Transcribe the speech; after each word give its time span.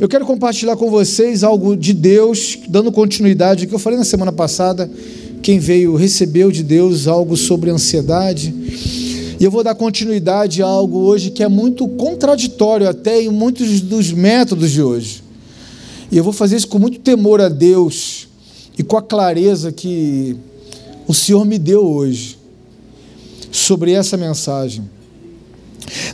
Eu 0.00 0.08
quero 0.08 0.24
compartilhar 0.24 0.76
com 0.76 0.88
vocês 0.88 1.42
algo 1.42 1.76
de 1.76 1.92
Deus, 1.92 2.56
dando 2.68 2.92
continuidade 2.92 3.64
ao 3.64 3.68
que 3.68 3.74
eu 3.74 3.80
falei 3.80 3.98
na 3.98 4.04
semana 4.04 4.30
passada. 4.30 4.88
Quem 5.42 5.58
veio 5.58 5.96
recebeu 5.96 6.52
de 6.52 6.62
Deus 6.62 7.08
algo 7.08 7.36
sobre 7.36 7.68
ansiedade. 7.68 8.54
E 9.40 9.42
eu 9.42 9.50
vou 9.50 9.64
dar 9.64 9.74
continuidade 9.74 10.62
a 10.62 10.66
algo 10.66 10.98
hoje 10.98 11.30
que 11.32 11.42
é 11.42 11.48
muito 11.48 11.88
contraditório 11.88 12.88
até 12.88 13.20
em 13.20 13.28
muitos 13.28 13.80
dos 13.80 14.12
métodos 14.12 14.70
de 14.70 14.80
hoje. 14.80 15.20
E 16.12 16.16
eu 16.16 16.22
vou 16.22 16.32
fazer 16.32 16.54
isso 16.56 16.68
com 16.68 16.78
muito 16.78 17.00
temor 17.00 17.40
a 17.40 17.48
Deus 17.48 18.28
e 18.78 18.84
com 18.84 18.96
a 18.96 19.02
clareza 19.02 19.72
que 19.72 20.36
o 21.08 21.14
Senhor 21.14 21.44
me 21.44 21.58
deu 21.58 21.84
hoje 21.84 22.38
sobre 23.50 23.94
essa 23.94 24.16
mensagem. 24.16 24.88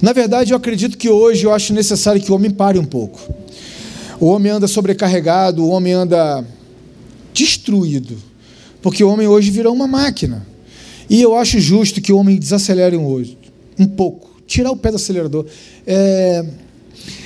Na 0.01 0.14
verdade, 0.14 0.55
eu 0.55 0.57
acredito 0.57 0.96
que 0.96 1.11
hoje 1.11 1.45
eu 1.45 1.53
acho 1.53 1.75
necessário 1.75 2.23
que 2.23 2.32
o 2.32 2.35
homem 2.35 2.51
pare 2.51 2.79
um 2.79 2.85
pouco. 2.85 3.44
O 4.25 4.29
homem 4.29 4.50
anda 4.50 4.66
sobrecarregado, 4.66 5.62
o 5.62 5.69
homem 5.69 5.92
anda 5.92 6.42
destruído, 7.34 8.16
porque 8.80 9.05
o 9.05 9.10
homem 9.10 9.28
hoje 9.28 9.51
virou 9.51 9.74
uma 9.74 9.87
máquina. 9.87 10.46
E 11.10 11.20
eu 11.20 11.37
acho 11.37 11.60
justo 11.60 12.01
que 12.01 12.10
o 12.10 12.16
homem 12.16 12.38
desacelere 12.38 12.96
hoje, 12.96 13.37
um 13.79 13.84
pouco, 13.84 14.41
tirar 14.46 14.70
o 14.70 14.79
pé 14.79 14.88
do 14.88 14.96
acelerador. 14.96 15.45
É... 15.87 16.42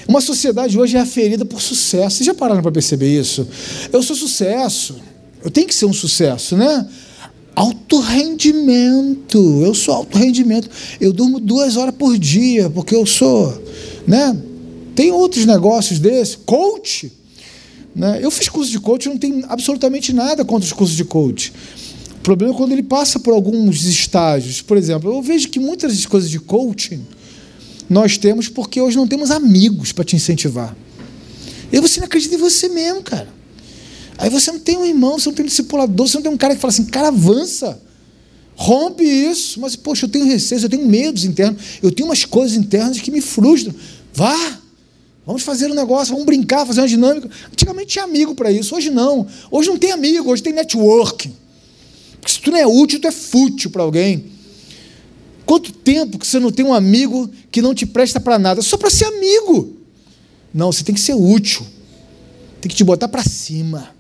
Uma 0.08 0.20
sociedade 0.20 0.76
hoje 0.76 0.96
é 0.96 1.00
aferida 1.00 1.44
por 1.44 1.62
sucesso. 1.62 2.16
Vocês 2.16 2.26
já 2.26 2.34
pararam 2.34 2.62
para 2.62 2.72
perceber 2.72 3.16
isso? 3.16 3.46
Eu 3.92 4.02
sou 4.02 4.16
sucesso. 4.16 4.96
Eu 5.44 5.52
tenho 5.52 5.68
que 5.68 5.76
ser 5.76 5.86
um 5.86 5.92
sucesso, 5.92 6.56
né? 6.56 6.84
Alto 7.54 8.00
rendimento. 8.00 9.62
Eu 9.62 9.72
sou 9.72 9.94
alto 9.94 10.18
rendimento. 10.18 10.68
Eu 11.00 11.12
durmo 11.12 11.38
duas 11.38 11.76
horas 11.76 11.94
por 11.94 12.18
dia, 12.18 12.68
porque 12.68 12.96
eu 12.96 13.06
sou, 13.06 13.56
né? 14.04 14.36
Tem 14.98 15.12
outros 15.12 15.46
negócios 15.46 16.00
desses. 16.00 16.34
Coach. 16.34 17.12
Né? 17.94 18.18
Eu 18.20 18.32
fiz 18.32 18.48
curso 18.48 18.68
de 18.68 18.80
coach, 18.80 19.08
não 19.08 19.16
tenho 19.16 19.44
absolutamente 19.48 20.12
nada 20.12 20.44
contra 20.44 20.66
os 20.66 20.72
cursos 20.72 20.96
de 20.96 21.04
coach. 21.04 21.52
O 22.16 22.20
problema 22.20 22.52
é 22.52 22.56
quando 22.56 22.72
ele 22.72 22.82
passa 22.82 23.20
por 23.20 23.32
alguns 23.32 23.84
estágios. 23.84 24.60
Por 24.60 24.76
exemplo, 24.76 25.08
eu 25.14 25.22
vejo 25.22 25.50
que 25.50 25.60
muitas 25.60 25.94
das 25.94 26.04
coisas 26.04 26.28
de 26.28 26.40
coaching 26.40 27.06
nós 27.88 28.18
temos 28.18 28.48
porque 28.48 28.80
hoje 28.80 28.96
não 28.96 29.06
temos 29.06 29.30
amigos 29.30 29.92
para 29.92 30.04
te 30.04 30.16
incentivar. 30.16 30.76
E 31.70 31.78
você 31.78 32.00
não 32.00 32.06
acredita 32.06 32.34
em 32.34 32.38
você 32.38 32.68
mesmo, 32.68 33.00
cara. 33.00 33.28
Aí 34.18 34.28
você 34.28 34.50
não 34.50 34.58
tem 34.58 34.76
um 34.76 34.84
irmão, 34.84 35.16
você 35.16 35.28
não 35.28 35.36
tem 35.36 35.44
um 35.44 35.48
discipulador, 35.48 36.08
você 36.08 36.16
não 36.16 36.24
tem 36.24 36.32
um 36.32 36.36
cara 36.36 36.56
que 36.56 36.60
fala 36.60 36.72
assim, 36.72 36.86
cara, 36.86 37.06
avança. 37.06 37.80
Rompe 38.56 39.04
isso. 39.04 39.60
Mas, 39.60 39.76
poxa, 39.76 40.06
eu 40.06 40.10
tenho 40.10 40.24
receios, 40.24 40.64
eu 40.64 40.68
tenho 40.68 40.84
medos 40.84 41.24
internos, 41.24 41.62
eu 41.80 41.92
tenho 41.92 42.08
umas 42.08 42.24
coisas 42.24 42.56
internas 42.56 42.98
que 42.98 43.12
me 43.12 43.20
frustram. 43.20 43.72
Vá! 44.12 44.57
Vamos 45.28 45.42
fazer 45.42 45.70
um 45.70 45.74
negócio, 45.74 46.14
vamos 46.14 46.24
brincar, 46.24 46.64
fazer 46.64 46.80
uma 46.80 46.88
dinâmica. 46.88 47.28
Antigamente 47.52 47.88
tinha 47.88 48.04
amigo 48.04 48.34
para 48.34 48.50
isso, 48.50 48.74
hoje 48.74 48.88
não. 48.88 49.26
Hoje 49.50 49.68
não 49.68 49.76
tem 49.76 49.92
amigo, 49.92 50.30
hoje 50.30 50.42
tem 50.42 50.54
networking. 50.54 51.36
Porque 52.18 52.32
se 52.32 52.40
tu 52.40 52.50
não 52.50 52.56
é 52.56 52.66
útil, 52.66 52.98
tu 52.98 53.08
é 53.08 53.12
fútil 53.12 53.68
para 53.68 53.82
alguém. 53.82 54.24
Quanto 55.44 55.70
tempo 55.70 56.18
que 56.18 56.26
você 56.26 56.40
não 56.40 56.50
tem 56.50 56.64
um 56.64 56.72
amigo 56.72 57.30
que 57.50 57.60
não 57.60 57.74
te 57.74 57.84
presta 57.84 58.18
para 58.18 58.38
nada? 58.38 58.62
Só 58.62 58.78
para 58.78 58.88
ser 58.88 59.04
amigo. 59.04 59.76
Não, 60.52 60.72
você 60.72 60.82
tem 60.82 60.94
que 60.94 61.00
ser 61.02 61.12
útil. 61.12 61.60
Tem 62.62 62.70
que 62.70 62.74
te 62.74 62.82
botar 62.82 63.08
para 63.08 63.22
cima 63.22 63.90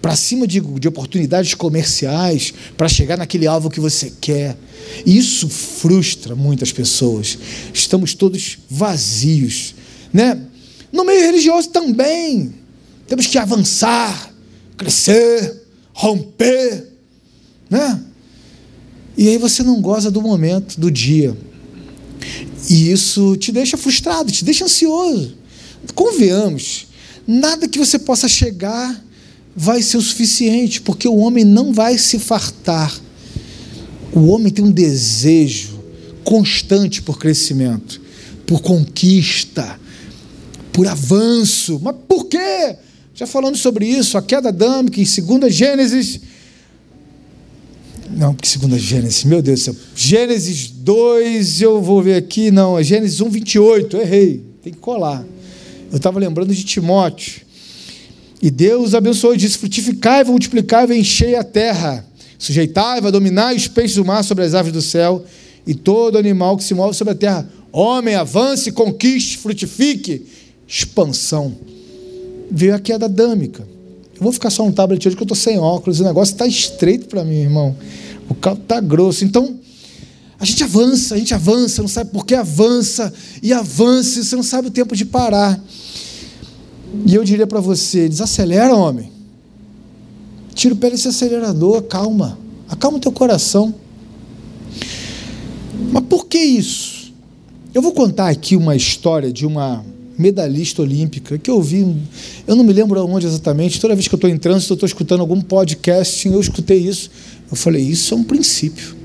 para 0.00 0.14
cima 0.14 0.46
de, 0.46 0.60
de 0.60 0.86
oportunidades 0.86 1.52
comerciais, 1.54 2.54
para 2.76 2.88
chegar 2.88 3.18
naquele 3.18 3.44
alvo 3.44 3.68
que 3.68 3.80
você 3.80 4.12
quer. 4.20 4.56
Isso 5.04 5.48
frustra 5.48 6.36
muitas 6.36 6.70
pessoas. 6.70 7.36
Estamos 7.74 8.14
todos 8.14 8.56
vazios. 8.70 9.74
Né? 10.16 10.40
No 10.90 11.04
meio 11.04 11.20
religioso 11.20 11.68
também. 11.68 12.54
Temos 13.06 13.26
que 13.26 13.36
avançar, 13.36 14.32
crescer, 14.74 15.62
romper. 15.92 16.90
Né? 17.68 18.00
E 19.14 19.28
aí 19.28 19.36
você 19.36 19.62
não 19.62 19.78
goza 19.78 20.10
do 20.10 20.22
momento, 20.22 20.80
do 20.80 20.90
dia. 20.90 21.36
E 22.70 22.90
isso 22.90 23.36
te 23.36 23.52
deixa 23.52 23.76
frustrado, 23.76 24.32
te 24.32 24.42
deixa 24.42 24.64
ansioso. 24.64 25.36
Convenhamos, 25.94 26.86
nada 27.26 27.68
que 27.68 27.78
você 27.78 27.98
possa 27.98 28.26
chegar 28.26 29.04
vai 29.54 29.82
ser 29.82 29.98
o 29.98 30.02
suficiente, 30.02 30.80
porque 30.80 31.06
o 31.06 31.16
homem 31.16 31.44
não 31.44 31.74
vai 31.74 31.98
se 31.98 32.18
fartar. 32.18 32.98
O 34.14 34.28
homem 34.28 34.50
tem 34.50 34.64
um 34.64 34.70
desejo 34.70 35.78
constante 36.24 37.02
por 37.02 37.18
crescimento, 37.18 38.00
por 38.46 38.62
conquista, 38.62 39.78
por 40.76 40.86
avanço. 40.86 41.80
Mas 41.82 41.96
por 42.06 42.26
quê? 42.26 42.76
Já 43.14 43.26
falando 43.26 43.56
sobre 43.56 43.86
isso, 43.86 44.18
a 44.18 44.22
queda 44.22 44.50
adâmica 44.50 45.00
em 45.00 45.04
2 45.04 45.54
Gênesis. 45.54 46.20
Não, 48.10 48.34
porque 48.34 48.58
2 48.58 48.82
Gênesis, 48.82 49.24
meu 49.24 49.40
Deus 49.40 49.60
do 49.60 49.64
céu. 49.64 49.76
Gênesis 49.96 50.68
2, 50.68 51.62
eu 51.62 51.80
vou 51.80 52.02
ver 52.02 52.16
aqui, 52.16 52.50
não, 52.50 52.78
é 52.78 52.84
Gênesis 52.84 53.22
1, 53.22 53.30
28, 53.30 53.96
errei, 53.96 54.44
tem 54.62 54.70
que 54.70 54.78
colar. 54.78 55.24
Eu 55.90 55.96
estava 55.96 56.20
lembrando 56.20 56.54
de 56.54 56.62
Timóteo. 56.62 57.40
E 58.42 58.50
Deus 58.50 58.94
abençoou 58.94 59.34
e 59.34 59.38
disse: 59.38 59.56
Frutificai, 59.56 60.24
multiplicai 60.24 60.86
enchei 60.94 61.36
a 61.36 61.42
terra. 61.42 62.04
Sujeitai, 62.38 63.00
vai 63.00 63.10
dominar 63.10 63.56
os 63.56 63.66
peixes 63.66 63.96
do 63.96 64.04
mar 64.04 64.22
sobre 64.22 64.44
as 64.44 64.52
aves 64.52 64.72
do 64.72 64.82
céu 64.82 65.24
e 65.66 65.74
todo 65.74 66.18
animal 66.18 66.54
que 66.58 66.64
se 66.64 66.74
move 66.74 66.94
sobre 66.94 67.14
a 67.14 67.16
terra. 67.16 67.48
Homem, 67.72 68.14
avance, 68.14 68.70
conquiste, 68.72 69.38
frutifique. 69.38 70.26
Expansão. 70.66 71.54
Veio 72.50 72.74
a 72.74 72.78
queda 72.78 73.08
dâmica. 73.08 73.66
Eu 74.14 74.22
vou 74.22 74.32
ficar 74.32 74.50
só 74.50 74.64
um 74.64 74.72
tablet 74.72 75.06
hoje 75.06 75.16
que 75.16 75.22
eu 75.22 75.26
estou 75.26 75.36
sem 75.36 75.58
óculos. 75.58 76.00
O 76.00 76.04
negócio 76.04 76.32
está 76.32 76.46
estreito 76.46 77.06
para 77.06 77.24
mim, 77.24 77.36
irmão. 77.36 77.76
O 78.28 78.34
carro 78.34 78.58
está 78.60 78.80
grosso. 78.80 79.24
Então, 79.24 79.58
a 80.38 80.44
gente 80.44 80.64
avança, 80.64 81.14
a 81.14 81.18
gente 81.18 81.34
avança, 81.34 81.82
não 81.82 81.88
sabe 81.88 82.10
por 82.10 82.26
que 82.26 82.34
avança 82.34 83.12
e 83.42 83.52
avança, 83.52 84.20
e 84.20 84.24
você 84.24 84.36
não 84.36 84.42
sabe 84.42 84.68
o 84.68 84.70
tempo 84.70 84.94
de 84.96 85.04
parar. 85.04 85.62
E 87.06 87.14
eu 87.14 87.24
diria 87.24 87.46
para 87.46 87.60
você: 87.60 88.08
desacelera, 88.08 88.74
homem. 88.74 89.10
Tira 90.54 90.72
o 90.72 90.76
pé 90.76 90.90
desse 90.90 91.08
acelerador, 91.08 91.82
calma. 91.82 92.38
Acalma 92.68 92.98
o 92.98 93.00
teu 93.00 93.12
coração. 93.12 93.74
Mas 95.92 96.04
por 96.04 96.26
que 96.26 96.38
isso? 96.38 97.12
Eu 97.74 97.82
vou 97.82 97.92
contar 97.92 98.28
aqui 98.28 98.56
uma 98.56 98.74
história 98.74 99.30
de 99.30 99.44
uma 99.46 99.84
medalhista 100.18 100.82
olímpica 100.82 101.38
que 101.38 101.50
eu 101.50 101.60
vi, 101.62 101.80
eu 102.46 102.56
não 102.56 102.64
me 102.64 102.72
lembro 102.72 103.04
onde 103.06 103.26
exatamente, 103.26 103.80
toda 103.80 103.94
vez 103.94 104.08
que 104.08 104.14
eu 104.14 104.16
estou 104.16 104.30
em 104.30 104.38
trânsito, 104.38 104.72
eu 104.72 104.76
estou 104.76 104.86
escutando 104.86 105.20
algum 105.20 105.40
podcast, 105.40 106.26
eu 106.28 106.40
escutei 106.40 106.78
isso. 106.78 107.10
Eu 107.50 107.56
falei, 107.56 107.82
isso 107.82 108.14
é 108.14 108.16
um 108.16 108.24
princípio. 108.24 108.96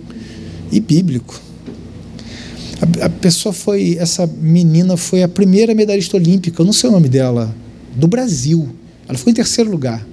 E 0.72 0.80
bíblico. 0.80 1.40
A, 3.02 3.06
a 3.06 3.10
pessoa 3.10 3.54
foi, 3.54 3.98
essa 4.00 4.26
menina 4.26 4.98
foi 4.98 5.22
a 5.22 5.28
primeira 5.28 5.76
medalhista 5.76 6.18
olímpica, 6.18 6.62
eu 6.62 6.66
não 6.66 6.74
sei 6.74 6.90
o 6.90 6.94
nome 6.94 7.10
dela 7.10 7.54
do 7.96 8.08
Brasil. 8.08 8.70
Ela 9.08 9.18
ficou 9.18 9.32
em 9.32 9.36
terceiro 9.36 9.70
lugar. 9.70 10.06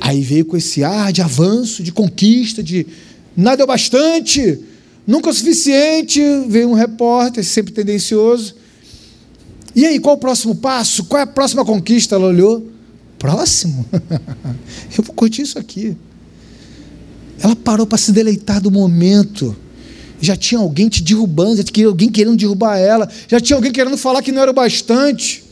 Aí 0.00 0.22
veio 0.22 0.44
com 0.44 0.56
esse 0.56 0.82
ar 0.82 1.12
de 1.12 1.20
avanço, 1.20 1.82
de 1.82 1.92
conquista, 1.92 2.62
de 2.62 2.86
nada 3.36 3.62
é 3.62 3.64
o 3.64 3.66
bastante, 3.66 4.58
nunca 5.06 5.28
é 5.28 5.32
o 5.32 5.34
suficiente. 5.34 6.20
Veio 6.48 6.70
um 6.70 6.74
repórter, 6.74 7.44
sempre 7.44 7.72
tendencioso. 7.72 8.54
E 9.78 9.86
aí, 9.86 10.00
qual 10.00 10.16
o 10.16 10.18
próximo 10.18 10.56
passo? 10.56 11.04
Qual 11.04 11.20
é 11.20 11.22
a 11.22 11.26
próxima 11.26 11.64
conquista? 11.64 12.16
Ela 12.16 12.26
olhou. 12.26 12.68
Próximo? 13.16 13.86
Eu 14.98 15.04
vou 15.04 15.14
curtir 15.14 15.42
isso 15.42 15.56
aqui. 15.56 15.96
Ela 17.40 17.54
parou 17.54 17.86
para 17.86 17.96
se 17.96 18.10
deleitar 18.10 18.60
do 18.60 18.72
momento. 18.72 19.54
Já 20.20 20.34
tinha 20.34 20.60
alguém 20.60 20.88
te 20.88 21.00
derrubando, 21.00 21.58
já 21.58 21.62
tinha 21.62 21.86
alguém 21.86 22.08
querendo 22.08 22.36
derrubar 22.36 22.76
ela, 22.76 23.08
já 23.28 23.38
tinha 23.38 23.56
alguém 23.56 23.70
querendo 23.70 23.96
falar 23.96 24.20
que 24.20 24.32
não 24.32 24.42
era 24.42 24.50
o 24.50 24.54
bastante. 24.54 25.44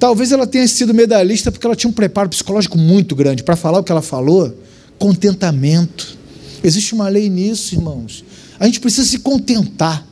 Talvez 0.00 0.32
ela 0.32 0.44
tenha 0.44 0.66
sido 0.66 0.92
medalhista 0.92 1.52
porque 1.52 1.64
ela 1.64 1.76
tinha 1.76 1.88
um 1.88 1.94
preparo 1.94 2.28
psicológico 2.28 2.76
muito 2.76 3.14
grande 3.14 3.44
para 3.44 3.54
falar 3.54 3.78
o 3.78 3.84
que 3.84 3.92
ela 3.92 4.02
falou. 4.02 4.52
Contentamento. 4.98 6.18
Existe 6.64 6.92
uma 6.92 7.08
lei 7.08 7.30
nisso, 7.30 7.76
irmãos. 7.76 8.24
A 8.58 8.66
gente 8.66 8.80
precisa 8.80 9.06
se 9.06 9.20
contentar. 9.20 10.07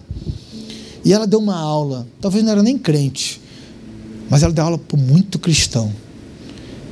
E 1.06 1.12
ela 1.12 1.26
deu 1.26 1.38
uma 1.38 1.56
aula, 1.56 2.06
talvez 2.20 2.44
não 2.44 2.50
era 2.50 2.62
nem 2.62 2.76
crente, 2.76 3.40
mas 4.28 4.42
ela 4.42 4.52
deu 4.52 4.64
aula 4.64 4.76
para 4.76 4.98
muito 4.98 5.38
cristão, 5.38 5.90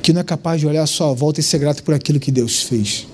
que 0.01 0.11
não 0.11 0.21
é 0.21 0.23
capaz 0.23 0.61
de 0.61 0.65
olhar 0.65 0.83
a 0.83 0.87
sua 0.87 1.13
volta 1.13 1.41
e 1.41 1.43
ser 1.43 1.59
grato 1.59 1.83
por 1.83 1.93
aquilo 1.93 2.19
que 2.19 2.31
Deus 2.31 2.63
fez. 2.63 3.05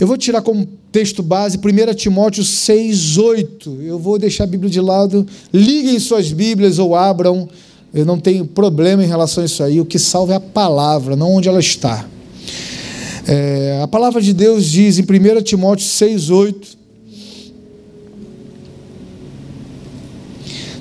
Eu 0.00 0.06
vou 0.06 0.18
tirar 0.18 0.42
como 0.42 0.68
texto 0.90 1.22
base 1.22 1.56
1 1.56 1.94
Timóteo 1.94 2.42
6, 2.42 3.16
8. 3.16 3.78
Eu 3.82 3.98
vou 3.98 4.18
deixar 4.18 4.44
a 4.44 4.46
Bíblia 4.48 4.68
de 4.68 4.80
lado. 4.80 5.24
Liguem 5.52 5.98
suas 6.00 6.32
Bíblias 6.32 6.80
ou 6.80 6.96
abram 6.96 7.48
eu 7.94 8.04
não 8.04 8.18
tenho 8.18 8.44
problema 8.44 9.04
em 9.04 9.06
relação 9.06 9.44
a 9.44 9.46
isso 9.46 9.62
aí. 9.62 9.80
O 9.80 9.84
que 9.84 10.00
salva 10.00 10.32
é 10.32 10.36
a 10.36 10.40
palavra, 10.40 11.14
não 11.14 11.32
onde 11.32 11.48
ela 11.48 11.60
está. 11.60 12.04
É, 13.24 13.78
a 13.80 13.86
palavra 13.86 14.20
de 14.20 14.34
Deus 14.34 14.64
diz 14.64 14.98
em 14.98 15.02
1 15.02 15.42
Timóteo 15.42 15.86
6,8: 15.86 16.76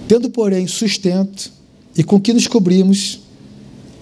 Tendo, 0.08 0.30
porém, 0.30 0.68
sustento 0.68 1.52
e 1.98 2.04
com 2.04 2.20
que 2.20 2.34
nos 2.34 2.48
cobrimos, 2.48 3.22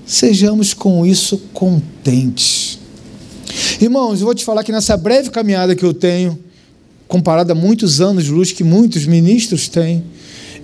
sejamos 0.05 0.73
com 0.73 1.05
isso 1.05 1.37
contentes. 1.53 2.79
Irmãos, 3.79 4.19
eu 4.19 4.25
vou 4.25 4.35
te 4.35 4.43
falar 4.43 4.63
que 4.63 4.71
nessa 4.71 4.95
breve 4.97 5.29
caminhada 5.29 5.75
que 5.75 5.83
eu 5.83 5.93
tenho, 5.93 6.37
comparada 7.07 7.53
a 7.53 7.55
muitos 7.55 7.99
anos 7.99 8.27
luz 8.27 8.51
que 8.51 8.63
muitos 8.63 9.05
ministros 9.05 9.67
têm, 9.67 10.03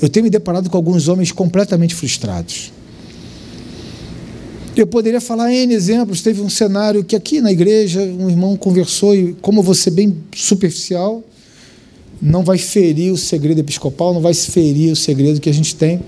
eu 0.01 0.09
tenho 0.09 0.23
me 0.23 0.29
deparado 0.29 0.69
com 0.69 0.77
alguns 0.77 1.07
homens 1.07 1.31
completamente 1.31 1.95
frustrados. 1.95 2.71
Eu 4.75 4.85
poderia 4.85 5.19
falar 5.19 5.51
N 5.51 5.73
exemplos. 5.73 6.21
Teve 6.21 6.41
um 6.41 6.49
cenário 6.49 7.03
que 7.03 7.15
aqui 7.15 7.41
na 7.41 7.51
igreja 7.51 7.99
um 8.01 8.29
irmão 8.29 8.55
conversou 8.55 9.15
e, 9.15 9.35
como 9.41 9.63
você 9.63 9.89
bem 9.89 10.15
superficial, 10.35 11.23
não 12.21 12.43
vai 12.43 12.57
ferir 12.57 13.11
o 13.11 13.17
segredo 13.17 13.59
episcopal, 13.59 14.13
não 14.13 14.21
vai 14.21 14.33
ferir 14.33 14.91
o 14.91 14.95
segredo 14.95 15.39
que 15.39 15.49
a 15.49 15.53
gente 15.53 15.75
tem. 15.75 16.01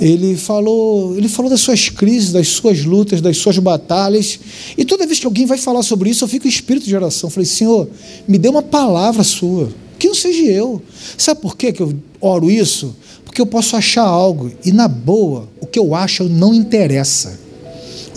Ele 0.00 0.36
falou, 0.36 1.16
ele 1.16 1.28
falou 1.28 1.50
das 1.50 1.60
suas 1.60 1.88
crises, 1.88 2.32
das 2.32 2.48
suas 2.48 2.84
lutas, 2.84 3.20
das 3.20 3.36
suas 3.36 3.58
batalhas. 3.58 4.38
E 4.76 4.84
toda 4.84 5.06
vez 5.06 5.20
que 5.20 5.26
alguém 5.26 5.46
vai 5.46 5.58
falar 5.58 5.82
sobre 5.82 6.10
isso, 6.10 6.24
eu 6.24 6.28
fico 6.28 6.48
espírito 6.48 6.86
de 6.86 6.96
oração. 6.96 7.28
Eu 7.28 7.32
falei, 7.32 7.46
Senhor, 7.46 7.88
me 8.26 8.36
dê 8.36 8.48
uma 8.48 8.62
palavra 8.62 9.22
sua, 9.22 9.70
que 9.98 10.08
não 10.08 10.14
seja 10.14 10.42
eu. 10.42 10.82
Sabe 11.16 11.40
por 11.40 11.56
quê 11.56 11.72
que 11.72 11.80
eu 11.80 11.94
oro 12.20 12.50
isso? 12.50 12.94
Porque 13.24 13.40
eu 13.40 13.46
posso 13.46 13.76
achar 13.76 14.02
algo, 14.02 14.50
e 14.64 14.72
na 14.72 14.88
boa, 14.88 15.48
o 15.60 15.66
que 15.66 15.78
eu 15.78 15.94
acho 15.94 16.24
não 16.24 16.52
interessa. 16.52 17.38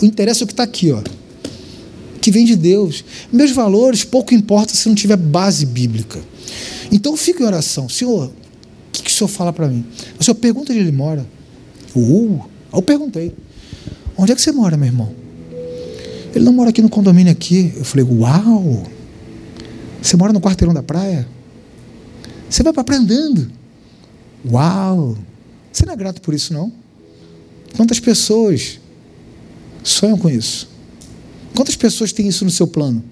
O 0.02 0.04
interessa 0.04 0.42
é 0.42 0.44
o 0.44 0.46
que 0.46 0.52
está 0.52 0.64
aqui, 0.64 0.90
ó, 0.90 1.00
que 2.20 2.30
vem 2.30 2.44
de 2.44 2.56
Deus. 2.56 3.04
Meus 3.32 3.52
valores 3.52 4.04
pouco 4.04 4.34
importa 4.34 4.74
se 4.74 4.88
não 4.88 4.94
tiver 4.96 5.16
base 5.16 5.64
bíblica. 5.64 6.20
Então 6.90 7.16
fico 7.16 7.42
em 7.42 7.46
oração, 7.46 7.88
Senhor, 7.88 8.26
o 8.26 8.32
que, 8.92 9.02
que 9.02 9.10
o 9.10 9.14
Senhor 9.14 9.28
fala 9.28 9.52
para 9.52 9.68
mim? 9.68 9.84
O 10.18 10.24
Senhor 10.24 10.34
pergunta 10.36 10.72
onde 10.72 10.80
ele 10.80 10.92
mora. 10.92 11.26
Uh, 11.94 12.40
eu 12.72 12.82
perguntei, 12.82 13.34
onde 14.16 14.32
é 14.32 14.34
que 14.34 14.40
você 14.40 14.52
mora, 14.52 14.76
meu 14.76 14.86
irmão? 14.86 15.14
Ele 16.34 16.44
não 16.44 16.52
mora 16.52 16.70
aqui 16.70 16.82
no 16.82 16.90
condomínio 16.90 17.32
aqui. 17.32 17.72
Eu 17.74 17.84
falei, 17.84 18.04
uau! 18.04 18.82
Você 20.02 20.16
mora 20.16 20.32
no 20.32 20.40
quarteirão 20.40 20.74
da 20.74 20.82
praia? 20.82 21.26
Você 22.48 22.62
vai 22.62 22.72
para 22.72 22.82
aprendendo. 22.82 23.50
Uau! 24.44 25.16
Você 25.72 25.86
não 25.86 25.94
é 25.94 25.96
grato 25.96 26.20
por 26.20 26.34
isso, 26.34 26.52
não? 26.52 26.70
Quantas 27.74 27.98
pessoas 27.98 28.78
sonham 29.82 30.18
com 30.18 30.28
isso? 30.28 30.68
Quantas 31.54 31.74
pessoas 31.74 32.12
têm 32.12 32.28
isso 32.28 32.44
no 32.44 32.50
seu 32.50 32.66
plano? 32.66 33.02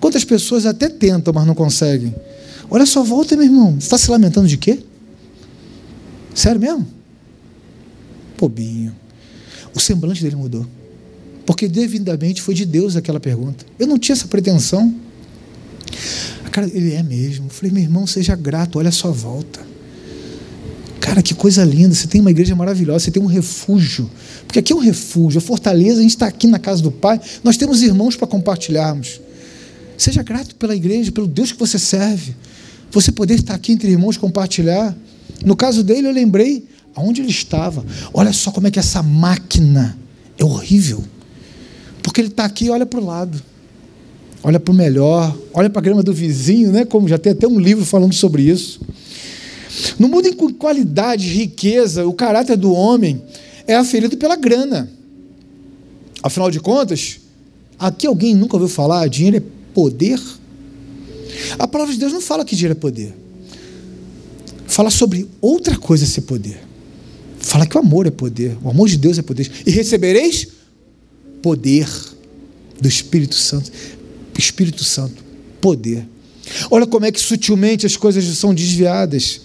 Quantas 0.00 0.24
pessoas 0.24 0.66
até 0.66 0.88
tentam, 0.88 1.32
mas 1.32 1.46
não 1.46 1.54
conseguem? 1.54 2.14
Olha 2.68 2.86
só, 2.86 3.02
volta, 3.02 3.36
meu 3.36 3.44
irmão. 3.44 3.72
Você 3.72 3.86
está 3.86 3.98
se 3.98 4.10
lamentando 4.10 4.48
de 4.48 4.56
quê? 4.56 4.80
Sério 6.34 6.60
mesmo? 6.60 6.86
Pobinho. 8.36 8.94
O 9.74 9.80
semblante 9.80 10.22
dele 10.22 10.36
mudou. 10.36 10.66
Porque 11.46 11.68
devidamente 11.68 12.42
foi 12.42 12.54
de 12.54 12.66
Deus 12.66 12.96
aquela 12.96 13.20
pergunta. 13.20 13.64
Eu 13.78 13.86
não 13.86 13.98
tinha 13.98 14.14
essa 14.14 14.26
pretensão. 14.26 14.94
Cara, 16.50 16.68
ele 16.72 16.92
é 16.92 17.02
mesmo. 17.02 17.46
Eu 17.46 17.50
falei, 17.50 17.70
meu 17.70 17.82
irmão, 17.82 18.06
seja 18.06 18.34
grato, 18.34 18.78
olha 18.78 18.88
a 18.88 18.92
sua 18.92 19.10
volta. 19.10 19.60
Cara, 21.00 21.22
que 21.22 21.34
coisa 21.34 21.64
linda. 21.64 21.94
Você 21.94 22.08
tem 22.08 22.20
uma 22.20 22.30
igreja 22.30 22.56
maravilhosa, 22.56 23.04
você 23.04 23.10
tem 23.10 23.22
um 23.22 23.26
refúgio. 23.26 24.10
Porque 24.44 24.58
aqui 24.58 24.72
é 24.72 24.76
um 24.76 24.80
refúgio, 24.80 25.38
a 25.38 25.40
fortaleza, 25.40 26.00
a 26.00 26.02
gente 26.02 26.10
está 26.10 26.26
aqui 26.26 26.46
na 26.46 26.58
casa 26.58 26.82
do 26.82 26.90
Pai, 26.90 27.20
nós 27.44 27.56
temos 27.56 27.82
irmãos 27.82 28.16
para 28.16 28.26
compartilharmos. 28.26 29.20
Seja 29.96 30.22
grato 30.22 30.54
pela 30.56 30.74
igreja, 30.74 31.12
pelo 31.12 31.26
Deus 31.26 31.52
que 31.52 31.58
você 31.58 31.78
serve. 31.78 32.34
Você 32.90 33.12
poder 33.12 33.34
estar 33.34 33.54
aqui 33.54 33.72
entre 33.72 33.90
irmãos 33.90 34.16
compartilhar. 34.16 34.96
No 35.44 35.56
caso 35.56 35.82
dele, 35.82 36.08
eu 36.08 36.12
lembrei 36.12 36.64
aonde 36.94 37.20
ele 37.20 37.30
estava. 37.30 37.84
Olha 38.12 38.32
só 38.32 38.50
como 38.50 38.66
é 38.66 38.70
que 38.70 38.78
essa 38.78 39.02
máquina 39.02 39.98
é 40.38 40.44
horrível. 40.44 41.04
Porque 42.02 42.20
ele 42.20 42.28
está 42.28 42.44
aqui 42.44 42.66
e 42.66 42.70
olha 42.70 42.86
para 42.86 43.00
o 43.00 43.04
lado. 43.04 43.42
Olha 44.42 44.60
para 44.60 44.72
o 44.72 44.74
melhor, 44.74 45.36
olha 45.52 45.68
para 45.68 45.80
a 45.80 45.82
grama 45.82 46.02
do 46.02 46.12
vizinho, 46.12 46.70
né? 46.70 46.84
Como 46.84 47.08
já 47.08 47.18
tem 47.18 47.32
até 47.32 47.48
um 47.48 47.58
livro 47.58 47.84
falando 47.84 48.14
sobre 48.14 48.42
isso. 48.42 48.80
No 49.98 50.08
mundo 50.08 50.28
em 50.28 50.32
qualidade, 50.32 51.26
riqueza, 51.28 52.06
o 52.06 52.12
caráter 52.12 52.56
do 52.56 52.72
homem 52.72 53.20
é 53.66 53.74
aferido 53.74 54.16
pela 54.16 54.36
grana. 54.36 54.88
Afinal 56.22 56.50
de 56.50 56.60
contas, 56.60 57.20
aqui 57.78 58.06
alguém 58.06 58.34
nunca 58.34 58.56
ouviu 58.56 58.68
falar, 58.68 59.08
dinheiro 59.08 59.38
é 59.38 59.42
poder? 59.74 60.20
A 61.58 61.66
palavra 61.66 61.92
de 61.92 62.00
Deus 62.00 62.12
não 62.12 62.20
fala 62.20 62.44
que 62.44 62.54
dinheiro 62.54 62.76
é 62.76 62.80
poder. 62.80 63.14
Fala 64.66 64.90
sobre 64.90 65.28
outra 65.40 65.76
coisa 65.76 66.04
ser 66.04 66.22
poder. 66.22 66.60
Fala 67.38 67.66
que 67.66 67.76
o 67.76 67.80
amor 67.80 68.06
é 68.06 68.10
poder, 68.10 68.56
o 68.62 68.68
amor 68.68 68.88
de 68.88 68.96
Deus 68.96 69.18
é 69.18 69.22
poder. 69.22 69.50
E 69.64 69.70
recebereis 69.70 70.48
poder 71.40 71.88
do 72.80 72.88
Espírito 72.88 73.36
Santo. 73.36 73.70
Espírito 74.36 74.84
Santo, 74.84 75.24
poder. 75.60 76.06
Olha 76.70 76.86
como 76.86 77.06
é 77.06 77.12
que 77.12 77.20
sutilmente 77.20 77.86
as 77.86 77.96
coisas 77.96 78.24
são 78.36 78.54
desviadas. 78.54 79.40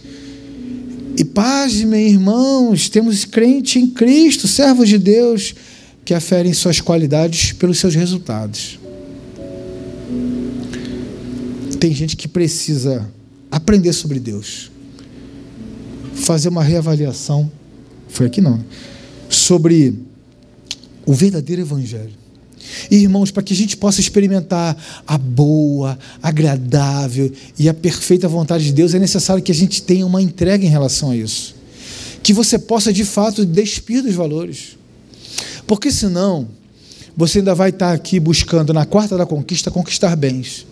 E 1.17 1.23
pasmem, 1.23 2.09
irmãos, 2.09 2.89
temos 2.89 3.25
crente 3.25 3.79
em 3.79 3.88
Cristo, 3.88 4.47
servos 4.47 4.89
de 4.89 4.97
Deus, 4.97 5.53
que 6.03 6.13
aferem 6.13 6.53
suas 6.53 6.81
qualidades 6.81 7.51
pelos 7.53 7.79
seus 7.79 7.95
resultados. 7.95 8.81
Tem 11.81 11.95
gente 11.95 12.16
que 12.16 12.28
precisa 12.28 13.10
aprender 13.50 13.92
sobre 13.92 14.19
Deus, 14.19 14.69
fazer 16.13 16.48
uma 16.48 16.63
reavaliação, 16.63 17.51
foi 18.07 18.28
aqui 18.28 18.39
não, 18.39 18.63
sobre 19.28 19.98
o 21.07 21.12
verdadeiro 21.12 21.63
Evangelho. 21.63 22.12
Irmãos, 22.92 23.31
para 23.31 23.42
que 23.42 23.51
a 23.51 23.56
gente 23.56 23.75
possa 23.75 24.00
experimentar 24.00 24.78
a 25.07 25.18
boa, 25.18 25.98
agradável 26.22 27.31
e 27.57 27.68
a 27.68 27.74
perfeita 27.74 28.27
vontade 28.27 28.66
de 28.66 28.74
Deus, 28.74 28.94
é 28.94 29.00
necessário 29.00 29.42
que 29.42 29.51
a 29.51 29.56
gente 29.56 29.81
tenha 29.81 30.06
uma 30.06 30.22
entrega 30.22 30.63
em 30.63 30.69
relação 30.69 31.10
a 31.10 31.18
isso. 31.18 31.56
Que 32.22 32.31
você 32.31 32.60
possa 32.60 32.94
de 32.94 33.04
fato 33.04 33.44
despir 33.44 34.04
dos 34.04 34.13
valores. 34.13 34.77
Porque 35.66 35.92
senão, 35.92 36.48
você 37.18 37.39
ainda 37.39 37.56
vai 37.56 37.72
estar 37.72 37.92
aqui 37.92 38.19
buscando 38.19 38.72
na 38.72 38.86
quarta 38.86 39.18
da 39.18 39.25
conquista 39.25 39.72
conquistar 39.72 40.16
bens. 40.16 40.69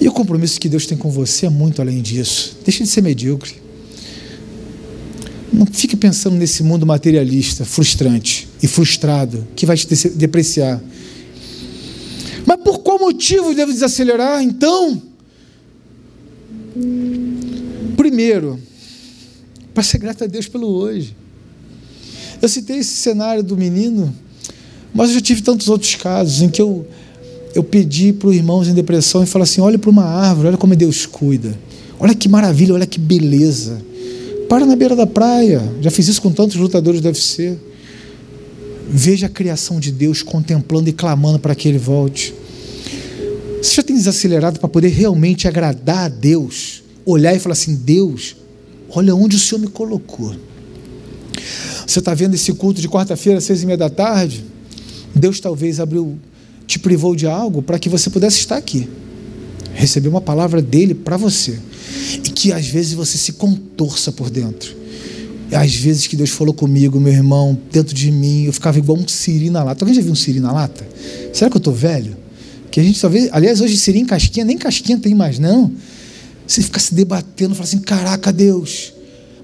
E 0.00 0.08
o 0.08 0.12
compromisso 0.12 0.60
que 0.60 0.68
Deus 0.68 0.86
tem 0.86 0.96
com 0.96 1.10
você 1.10 1.46
é 1.46 1.50
muito 1.50 1.80
além 1.80 2.00
disso. 2.02 2.56
Deixe 2.64 2.82
de 2.82 2.88
ser 2.88 3.02
medíocre. 3.02 3.54
Não 5.52 5.66
fique 5.66 5.96
pensando 5.96 6.36
nesse 6.36 6.62
mundo 6.62 6.84
materialista, 6.86 7.64
frustrante 7.64 8.48
e 8.62 8.68
frustrado, 8.68 9.46
que 9.56 9.64
vai 9.64 9.76
te 9.76 10.08
depreciar. 10.10 10.80
Mas 12.46 12.60
por 12.62 12.80
qual 12.80 12.98
motivo 12.98 13.54
devo 13.54 13.72
desacelerar? 13.72 14.42
Então, 14.42 15.02
primeiro, 17.96 18.58
para 19.74 19.82
ser 19.82 19.98
grato 19.98 20.24
a 20.24 20.26
Deus 20.26 20.48
pelo 20.48 20.68
hoje. 20.68 21.16
Eu 22.40 22.48
citei 22.48 22.78
esse 22.78 22.94
cenário 22.94 23.42
do 23.42 23.56
menino, 23.56 24.14
mas 24.94 25.08
eu 25.08 25.14
já 25.14 25.20
tive 25.20 25.42
tantos 25.42 25.68
outros 25.68 25.94
casos 25.94 26.42
em 26.42 26.48
que 26.48 26.62
eu, 26.62 26.86
eu 27.54 27.62
pedi 27.62 28.12
para 28.12 28.28
os 28.28 28.36
irmãos 28.36 28.68
em 28.68 28.74
depressão 28.74 29.22
e 29.22 29.26
falei 29.26 29.44
assim: 29.44 29.60
olha 29.60 29.78
para 29.78 29.90
uma 29.90 30.04
árvore, 30.04 30.48
olha 30.48 30.56
como 30.56 30.74
Deus 30.76 31.06
cuida, 31.06 31.58
olha 31.98 32.14
que 32.14 32.28
maravilha, 32.28 32.74
olha 32.74 32.86
que 32.86 32.98
beleza. 32.98 33.82
Para 34.48 34.64
na 34.64 34.74
beira 34.74 34.96
da 34.96 35.06
praia. 35.06 35.62
Já 35.80 35.90
fiz 35.90 36.08
isso 36.08 36.22
com 36.22 36.32
tantos 36.32 36.56
lutadores 36.56 37.00
do 37.00 37.06
UFC. 37.06 37.56
Veja 38.88 39.26
a 39.26 39.28
criação 39.28 39.78
de 39.78 39.92
Deus 39.92 40.22
contemplando 40.22 40.88
e 40.88 40.92
clamando 40.92 41.38
para 41.38 41.54
que 41.54 41.68
Ele 41.68 41.76
volte. 41.76 42.34
Você 43.62 43.74
já 43.74 43.82
tem 43.82 43.94
desacelerado 43.94 44.58
para 44.58 44.68
poder 44.68 44.88
realmente 44.88 45.46
agradar 45.46 46.06
a 46.06 46.08
Deus? 46.08 46.82
Olhar 47.04 47.34
e 47.34 47.38
falar 47.38 47.52
assim: 47.52 47.74
Deus, 47.74 48.36
olha 48.88 49.14
onde 49.14 49.36
o 49.36 49.38
Senhor 49.38 49.60
me 49.60 49.66
colocou. 49.68 50.34
Você 51.86 51.98
está 51.98 52.14
vendo 52.14 52.34
esse 52.34 52.52
culto 52.52 52.80
de 52.80 52.88
quarta-feira, 52.88 53.38
às 53.38 53.44
seis 53.44 53.62
e 53.62 53.66
meia 53.66 53.78
da 53.78 53.90
tarde? 53.90 54.44
Deus 55.14 55.40
talvez 55.40 55.80
abriu, 55.80 56.18
te 56.68 56.78
privou 56.78 57.16
de 57.16 57.26
algo 57.26 57.62
para 57.62 57.78
que 57.78 57.88
você 57.88 58.10
pudesse 58.10 58.38
estar 58.40 58.58
aqui, 58.58 58.86
receber 59.72 60.08
uma 60.08 60.20
palavra 60.20 60.60
dele 60.60 60.94
para 60.94 61.16
você 61.16 61.58
e 62.12 62.28
que 62.30 62.52
às 62.52 62.66
vezes 62.66 62.92
você 62.92 63.16
se 63.16 63.32
contorça 63.32 64.12
por 64.12 64.28
dentro. 64.28 64.76
Às 65.50 65.74
vezes 65.74 66.06
que 66.06 66.14
Deus 66.14 66.28
falou 66.28 66.52
comigo, 66.52 67.00
meu 67.00 67.10
irmão, 67.12 67.58
dentro 67.72 67.94
de 67.94 68.12
mim, 68.12 68.44
eu 68.44 68.52
ficava 68.52 68.76
igual 68.76 68.98
um 68.98 69.08
siri 69.08 69.48
na 69.48 69.64
lata. 69.64 69.82
Alguém 69.82 69.94
já 69.94 70.02
viu 70.02 70.12
um 70.12 70.14
siri 70.14 70.40
na 70.40 70.52
lata? 70.52 70.86
Será 71.32 71.50
que 71.50 71.56
eu 71.56 71.58
estou 71.58 71.72
velho? 71.72 72.14
Que 72.70 72.80
a 72.80 72.82
gente 72.82 72.98
só 72.98 73.08
vê, 73.08 73.30
aliás, 73.32 73.62
hoje 73.62 73.78
siri 73.78 73.98
em 73.98 74.04
casquinha, 74.04 74.44
nem 74.44 74.58
casquinha 74.58 74.98
tem 74.98 75.14
mais, 75.14 75.38
não. 75.38 75.72
Você 76.46 76.62
fica 76.62 76.78
se 76.78 76.94
debatendo, 76.94 77.54
fala 77.54 77.64
assim: 77.64 77.78
caraca, 77.78 78.30
Deus, 78.30 78.92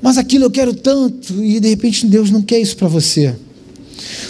mas 0.02 0.19
aquilo 0.19 0.45
eu 0.45 0.50
quero 0.50 0.75
tanto, 0.75 1.43
e 1.43 1.59
de 1.59 1.69
repente 1.69 2.07
Deus 2.07 2.31
não 2.31 2.43
quer 2.43 2.59
isso 2.59 2.76
para 2.76 2.87
você. 2.87 3.35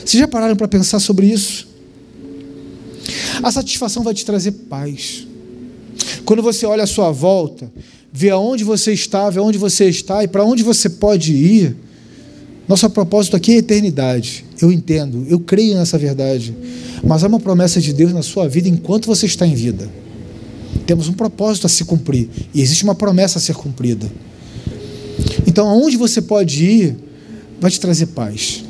Vocês 0.05 0.21
já 0.21 0.29
pararam 0.29 0.55
para 0.55 0.69
pensar 0.69 1.01
sobre 1.01 1.27
isso? 1.27 1.74
A 3.43 3.51
satisfação 3.51 4.03
vai 4.03 4.15
te 4.15 4.25
trazer 4.25 4.53
paz. 4.53 5.27
Quando 6.25 6.43
você 6.43 6.67
olha 6.67 6.85
à 6.85 6.87
sua 6.87 7.11
volta, 7.11 7.71
vê 8.13 8.31
aonde 8.31 8.65
você 8.65 8.93
está, 8.93 9.29
vê 9.31 9.41
onde 9.41 9.59
você 9.59 9.87
está 9.87 10.25
e 10.25 10.29
para 10.29 10.45
onde 10.45 10.63
você 10.63 10.89
pode 10.89 11.33
ir, 11.33 11.77
Nosso 12.67 12.89
propósito 12.89 13.37
aqui 13.37 13.53
é 13.53 13.57
eternidade. 13.59 14.45
Eu 14.61 14.73
entendo, 14.73 15.27
eu 15.29 15.39
creio 15.39 15.75
nessa 15.75 15.99
verdade. 15.99 16.55
Mas 17.03 17.23
há 17.23 17.27
uma 17.29 17.41
promessa 17.41 17.81
de 17.81 17.93
Deus 17.93 18.13
na 18.13 18.23
sua 18.23 18.49
vida 18.49 18.69
enquanto 18.69 19.07
você 19.07 19.27
está 19.27 19.47
em 19.47 19.55
vida. 19.55 19.89
Temos 20.87 21.09
um 21.09 21.13
propósito 21.13 21.67
a 21.67 21.69
se 21.69 21.85
cumprir 21.85 22.29
e 22.55 22.61
existe 22.61 22.85
uma 22.85 22.95
promessa 22.95 23.39
a 23.39 23.41
ser 23.41 23.55
cumprida. 23.55 24.11
Então, 25.47 25.69
aonde 25.69 25.97
você 25.97 26.23
pode 26.23 26.65
ir, 26.65 26.97
vai 27.61 27.71
te 27.71 27.79
trazer 27.79 28.07
paz. 28.07 28.64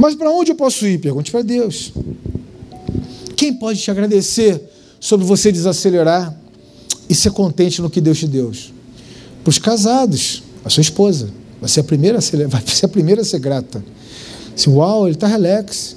Mas 0.00 0.14
para 0.14 0.30
onde 0.30 0.50
eu 0.50 0.54
posso 0.54 0.86
ir? 0.86 0.98
Pergunte 0.98 1.30
para 1.30 1.42
Deus. 1.42 1.92
Quem 3.36 3.52
pode 3.52 3.78
te 3.78 3.90
agradecer 3.90 4.58
sobre 4.98 5.26
você 5.26 5.52
desacelerar 5.52 6.34
e 7.06 7.14
ser 7.14 7.32
contente 7.32 7.82
no 7.82 7.90
que 7.90 8.00
Deus 8.00 8.18
te 8.18 8.26
deu? 8.26 8.50
Para 9.44 9.50
os 9.50 9.58
casados, 9.58 10.42
a 10.64 10.70
sua 10.70 10.80
esposa. 10.80 11.28
Vai 11.60 11.68
ser 11.68 11.80
a 11.80 11.84
primeira 11.84 12.16
a 12.16 12.20
ser, 12.22 12.48
vai 12.48 12.62
ser, 12.66 12.86
a 12.86 12.88
primeira 12.88 13.20
a 13.20 13.24
ser 13.26 13.40
grata. 13.40 13.84
Assim, 14.56 14.70
uau, 14.70 15.06
ele 15.06 15.16
está 15.16 15.26
relax. 15.26 15.94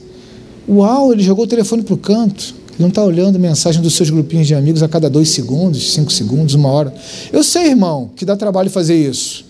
Uau, 0.68 1.14
ele 1.14 1.24
jogou 1.24 1.46
o 1.46 1.48
telefone 1.48 1.82
para 1.82 1.94
o 1.94 1.98
canto. 1.98 2.54
Ele 2.72 2.80
não 2.80 2.90
está 2.90 3.06
olhando 3.06 3.40
mensagem 3.40 3.82
dos 3.82 3.96
seus 3.96 4.10
grupinhos 4.10 4.48
de 4.48 4.54
amigos 4.54 4.84
a 4.84 4.90
cada 4.90 5.10
dois 5.10 5.30
segundos, 5.30 5.94
cinco 5.94 6.12
segundos, 6.12 6.56
uma 6.56 6.68
hora. 6.68 6.94
Eu 7.32 7.42
sei, 7.42 7.68
irmão, 7.68 8.12
que 8.18 8.26
dá 8.26 8.36
trabalho 8.36 8.70
fazer 8.70 8.96
isso. 8.96 9.46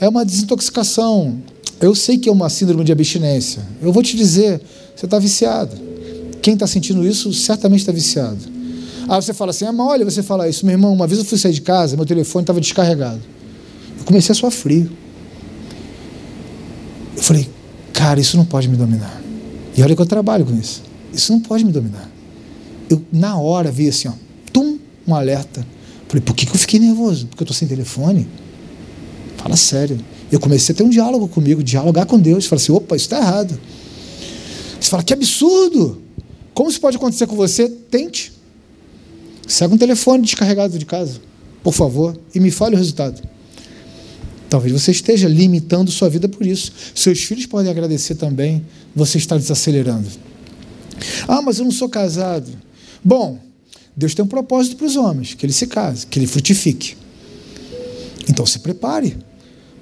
É 0.00 0.08
uma 0.08 0.24
desintoxicação. 0.24 1.36
Eu 1.80 1.94
sei 1.94 2.18
que 2.18 2.28
é 2.28 2.32
uma 2.32 2.48
síndrome 2.48 2.84
de 2.84 2.92
abstinência. 2.92 3.62
Eu 3.82 3.92
vou 3.92 4.02
te 4.02 4.16
dizer, 4.16 4.60
você 4.94 5.06
está 5.06 5.18
viciado. 5.18 5.76
Quem 6.40 6.54
está 6.54 6.66
sentindo 6.66 7.06
isso 7.06 7.32
certamente 7.32 7.80
está 7.80 7.92
viciado. 7.92 8.38
Ah, 9.08 9.20
você 9.20 9.34
fala 9.34 9.50
assim, 9.50 9.64
ah, 9.64 9.72
mas 9.72 9.86
olha, 9.86 10.04
você 10.04 10.22
fala 10.22 10.48
isso, 10.48 10.64
meu 10.64 10.74
irmão, 10.74 10.92
uma 10.92 11.06
vez 11.06 11.18
eu 11.18 11.24
fui 11.24 11.36
sair 11.36 11.52
de 11.52 11.60
casa, 11.60 11.96
meu 11.96 12.06
telefone 12.06 12.42
estava 12.42 12.60
descarregado. 12.60 13.20
Eu 13.98 14.04
comecei 14.04 14.34
a 14.34 14.50
frio. 14.50 14.90
Eu 17.16 17.22
falei, 17.22 17.48
cara, 17.92 18.20
isso 18.20 18.36
não 18.36 18.44
pode 18.44 18.68
me 18.68 18.76
dominar. 18.76 19.22
E 19.76 19.82
olha 19.82 19.94
que 19.94 20.02
eu 20.02 20.06
trabalho 20.06 20.44
com 20.44 20.58
isso. 20.58 20.82
Isso 21.12 21.32
não 21.32 21.40
pode 21.40 21.64
me 21.64 21.72
dominar. 21.72 22.10
Eu, 22.88 23.02
na 23.12 23.36
hora, 23.36 23.70
vi 23.70 23.88
assim, 23.88 24.08
ó, 24.08 24.12
tum, 24.52 24.78
um 25.06 25.14
alerta. 25.14 25.66
Falei, 26.08 26.22
por 26.22 26.34
que, 26.34 26.46
que 26.46 26.54
eu 26.54 26.58
fiquei 26.58 26.78
nervoso? 26.78 27.26
Porque 27.26 27.42
eu 27.42 27.44
estou 27.44 27.56
sem 27.56 27.66
telefone? 27.66 28.26
Fala 29.36 29.56
sério. 29.56 29.98
Eu 30.34 30.40
comecei 30.40 30.72
a 30.72 30.76
ter 30.76 30.82
um 30.82 30.88
diálogo 30.88 31.28
comigo, 31.28 31.62
dialogar 31.62 32.06
com 32.06 32.18
Deus. 32.18 32.46
Falei 32.46 32.60
assim, 32.60 32.72
opa, 32.72 32.96
isso 32.96 33.04
está 33.04 33.18
errado. 33.18 33.56
Você 34.80 34.90
fala, 34.90 35.04
que 35.04 35.12
absurdo! 35.12 36.02
Como 36.52 36.68
isso 36.68 36.80
pode 36.80 36.96
acontecer 36.96 37.28
com 37.28 37.36
você? 37.36 37.68
Tente. 37.68 38.32
Segue 39.46 39.74
um 39.74 39.78
telefone 39.78 40.24
descarregado 40.24 40.76
de 40.76 40.84
casa, 40.84 41.20
por 41.62 41.72
favor, 41.72 42.18
e 42.34 42.40
me 42.40 42.50
fale 42.50 42.74
o 42.74 42.78
resultado. 42.78 43.22
Talvez 44.50 44.72
você 44.72 44.90
esteja 44.90 45.28
limitando 45.28 45.92
sua 45.92 46.08
vida 46.08 46.28
por 46.28 46.44
isso. 46.44 46.72
Seus 46.96 47.22
filhos 47.22 47.46
podem 47.46 47.70
agradecer 47.70 48.16
também 48.16 48.66
você 48.92 49.18
está 49.18 49.36
desacelerando. 49.36 50.08
Ah, 51.28 51.42
mas 51.42 51.60
eu 51.60 51.64
não 51.64 51.70
sou 51.70 51.88
casado. 51.88 52.50
Bom, 53.04 53.38
Deus 53.96 54.14
tem 54.14 54.24
um 54.24 54.28
propósito 54.28 54.74
para 54.74 54.86
os 54.86 54.96
homens, 54.96 55.34
que 55.34 55.46
ele 55.46 55.52
se 55.52 55.68
case, 55.68 56.04
que 56.08 56.18
ele 56.18 56.26
frutifique. 56.26 56.96
Então 58.28 58.44
se 58.44 58.58
prepare 58.58 59.16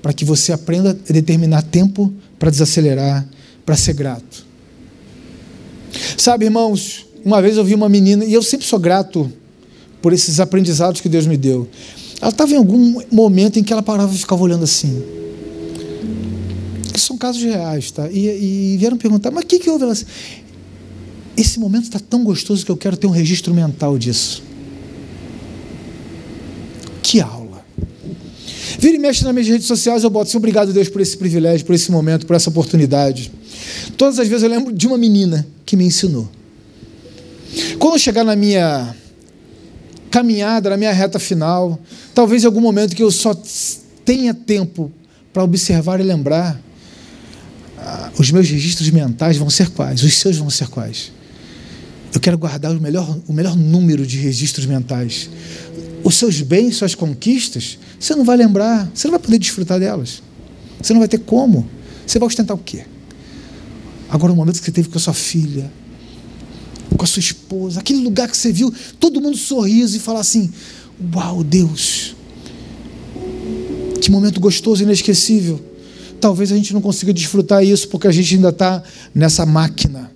para 0.03 0.13
que 0.13 0.25
você 0.25 0.53
aprenda 0.53 0.91
a 0.91 1.13
determinar 1.13 1.63
tempo 1.63 2.13
para 2.39 2.51
desacelerar, 2.51 3.25
para 3.65 3.77
ser 3.77 3.95
grato. 3.95 4.45
Sabe, 6.19 6.47
irmãos, 6.47 7.07
uma 7.25 7.41
vez 7.41 7.57
eu 7.57 7.65
vi 7.65 7.75
uma 7.75 7.89
menina, 7.89 8.25
e 8.25 8.33
eu 8.33 8.43
sempre 8.43 8.67
sou 8.67 8.81
grato 8.81 9.33
por 10.03 10.13
esses 10.13 10.41
aprendizados 10.41 11.01
que 11.01 11.09
Deus 11.09 11.27
me 11.27 11.37
deu. 11.37 11.69
Ela 12.21 12.31
estava 12.31 12.53
em 12.53 12.57
algum 12.57 13.01
momento 13.11 13.59
em 13.59 13.63
que 13.63 13.73
ela 13.73 13.83
parava 13.83 14.13
e 14.13 14.19
ficava 14.19 14.43
olhando 14.43 14.65
assim. 14.65 15.03
São 16.97 17.17
casos 17.17 17.43
reais, 17.43 17.91
tá? 17.91 18.11
E, 18.11 18.75
e 18.75 18.77
vieram 18.77 18.97
perguntar, 18.97 19.31
mas 19.31 19.45
o 19.45 19.47
que, 19.47 19.59
que 19.59 19.71
houve? 19.71 19.85
Ela, 19.85 19.95
esse 21.37 21.59
momento 21.59 21.85
está 21.85 21.99
tão 21.99 22.25
gostoso 22.25 22.65
que 22.65 22.71
eu 22.71 22.77
quero 22.77 22.97
ter 22.97 23.07
um 23.07 23.11
registro 23.11 23.55
mental 23.55 23.97
disso. 23.97 24.43
Que 27.03 27.21
aula. 27.21 27.42
Vira 28.83 28.97
e 28.97 28.99
mexe 28.99 29.23
nas 29.23 29.33
minhas 29.33 29.47
redes 29.47 29.69
sociais, 29.69 30.03
eu 30.03 30.11
boto 30.11 30.27
assim, 30.27 30.37
obrigado 30.37 30.73
Deus 30.73 30.89
por 30.89 31.01
esse 31.01 31.17
privilégio, 31.17 31.65
por 31.65 31.73
esse 31.73 31.89
momento, 31.89 32.27
por 32.27 32.35
essa 32.35 32.51
oportunidade. 32.51 33.31
Todas 33.97 34.19
as 34.19 34.27
vezes 34.27 34.43
eu 34.43 34.51
lembro 34.51 34.73
de 34.73 34.89
uma 34.89 34.99
menina 34.99 35.47
que 35.65 35.77
me 35.77 35.85
ensinou. 35.85 36.29
Quando 37.79 37.95
eu 37.95 37.99
chegar 38.01 38.25
na 38.25 38.35
minha 38.35 38.93
caminhada, 40.11 40.69
na 40.69 40.77
minha 40.77 40.93
reta 40.93 41.21
final, 41.21 41.79
talvez 42.13 42.43
em 42.43 42.47
algum 42.47 42.61
momento 42.61 42.97
que 42.97 43.05
eu 43.05 43.13
só 43.13 43.41
tenha 44.05 44.35
tempo 44.35 44.91
para 45.33 45.45
observar 45.45 46.01
e 46.01 46.03
lembrar, 46.03 46.61
ah, 47.79 48.11
os 48.19 48.33
meus 48.33 48.51
registros 48.51 48.91
mentais 48.91 49.37
vão 49.37 49.49
ser 49.49 49.71
quais? 49.71 50.03
Os 50.03 50.15
seus 50.15 50.39
vão 50.39 50.51
ser 50.51 50.67
quais? 50.67 51.13
Eu 52.13 52.19
quero 52.19 52.37
guardar 52.37 52.73
o 52.73 52.81
melhor, 52.81 53.17
o 53.29 53.33
melhor 53.33 53.57
número 53.57 54.05
de 54.05 54.19
registros 54.19 54.67
mentais. 54.67 55.31
Os 56.03 56.17
seus 56.17 56.41
bens, 56.41 56.75
suas 56.75 56.97
conquistas, 56.97 57.79
você 58.03 58.17
não 58.17 58.25
vai 58.25 58.37
lembrar, 58.37 58.91
você 58.93 59.07
não 59.07 59.13
vai 59.13 59.21
poder 59.21 59.39
desfrutar 59.39 59.79
delas. 59.79 60.21
Você 60.83 60.93
não 60.93 60.99
vai 60.99 61.07
ter 61.07 61.19
como. 61.19 61.69
Você 62.05 62.19
vai 62.19 62.27
ostentar 62.27 62.57
o 62.57 62.59
quê? 62.59 62.85
Agora, 64.11 64.33
o 64.33 64.35
momento 64.35 64.59
que 64.59 64.65
você 64.65 64.73
teve 64.73 64.89
com 64.89 64.99
a 64.99 65.01
sua 65.01 65.15
filha, 65.15 65.73
com 66.97 67.05
a 67.05 67.07
sua 67.07 67.21
esposa, 67.21 67.79
aquele 67.79 68.01
lugar 68.01 68.29
que 68.29 68.37
você 68.37 68.53
viu, 68.53 68.75
todo 68.99 69.21
mundo 69.21 69.37
sorriso 69.37 69.97
e 69.97 70.01
falar 70.01 70.19
assim: 70.19 70.51
Uau, 71.15 71.45
Deus, 71.45 72.17
que 74.01 74.11
momento 74.11 74.41
gostoso 74.41 74.83
e 74.83 74.85
inesquecível. 74.85 75.61
Talvez 76.21 76.51
a 76.51 76.57
gente 76.57 76.75
não 76.75 76.81
consiga 76.81 77.13
desfrutar 77.13 77.65
isso 77.65 77.89
porque 77.89 78.09
a 78.09 78.13
gente 78.13 78.35
ainda 78.35 78.49
está 78.49 78.83
nessa 79.15 79.47
máquina 79.47 80.11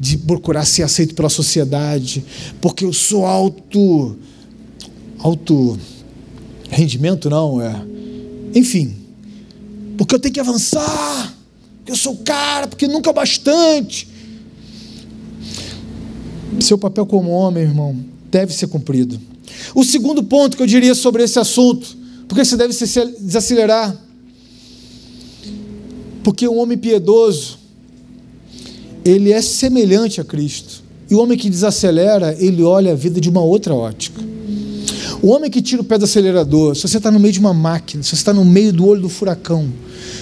de 0.00 0.18
procurar 0.18 0.64
ser 0.64 0.82
aceito 0.82 1.14
pela 1.14 1.28
sociedade, 1.28 2.24
porque 2.60 2.84
eu 2.84 2.92
sou 2.92 3.24
alto, 3.24 4.16
alto 5.20 5.78
rendimento, 6.70 7.28
não 7.28 7.60
é? 7.60 7.74
Enfim, 8.54 8.94
porque 9.96 10.14
eu 10.14 10.18
tenho 10.18 10.34
que 10.34 10.40
avançar, 10.40 11.34
porque 11.78 11.92
eu 11.92 11.96
sou 11.96 12.16
cara, 12.16 12.68
porque 12.68 12.86
nunca 12.86 13.10
é 13.10 13.12
bastante. 13.12 14.08
Seu 16.60 16.78
papel 16.78 17.06
como 17.06 17.30
homem, 17.30 17.64
irmão, 17.64 17.96
deve 18.30 18.52
ser 18.52 18.66
cumprido. 18.68 19.20
O 19.74 19.84
segundo 19.84 20.22
ponto 20.22 20.56
que 20.56 20.62
eu 20.62 20.66
diria 20.66 20.94
sobre 20.94 21.22
esse 21.22 21.38
assunto, 21.38 21.96
porque 22.26 22.44
você 22.44 22.56
deve 22.56 22.72
se 22.72 22.84
desacelerar, 23.20 23.96
porque 26.22 26.46
um 26.46 26.58
homem 26.58 26.76
piedoso, 26.76 27.58
ele 29.04 29.32
é 29.32 29.40
semelhante 29.40 30.20
a 30.20 30.24
Cristo. 30.24 30.82
E 31.10 31.14
o 31.14 31.20
homem 31.20 31.38
que 31.38 31.48
desacelera, 31.48 32.36
ele 32.38 32.62
olha 32.62 32.92
a 32.92 32.94
vida 32.94 33.18
de 33.18 33.30
uma 33.30 33.40
outra 33.40 33.74
ótica. 33.74 34.22
O 35.20 35.28
homem 35.28 35.50
que 35.50 35.60
tira 35.60 35.82
o 35.82 35.84
pé 35.84 35.98
do 35.98 36.04
acelerador, 36.04 36.76
se 36.76 36.82
você 36.82 36.98
está 36.98 37.10
no 37.10 37.18
meio 37.18 37.32
de 37.32 37.40
uma 37.40 37.52
máquina, 37.52 38.02
se 38.02 38.10
você 38.10 38.16
está 38.16 38.32
no 38.32 38.44
meio 38.44 38.72
do 38.72 38.86
olho 38.86 39.02
do 39.02 39.08
furacão, 39.08 39.68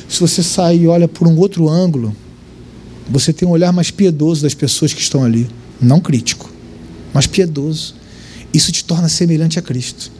se 0.08 0.18
você 0.18 0.42
sai 0.42 0.78
e 0.78 0.86
olha 0.86 1.06
por 1.06 1.28
um 1.28 1.36
outro 1.36 1.68
ângulo, 1.68 2.16
você 3.08 3.32
tem 3.32 3.46
um 3.46 3.52
olhar 3.52 3.72
mais 3.72 3.90
piedoso 3.90 4.42
das 4.42 4.54
pessoas 4.54 4.94
que 4.94 5.00
estão 5.00 5.22
ali. 5.22 5.48
Não 5.80 6.00
crítico, 6.00 6.50
mas 7.12 7.26
piedoso. 7.26 7.94
Isso 8.54 8.72
te 8.72 8.84
torna 8.84 9.08
semelhante 9.08 9.58
a 9.58 9.62
Cristo. 9.62 10.10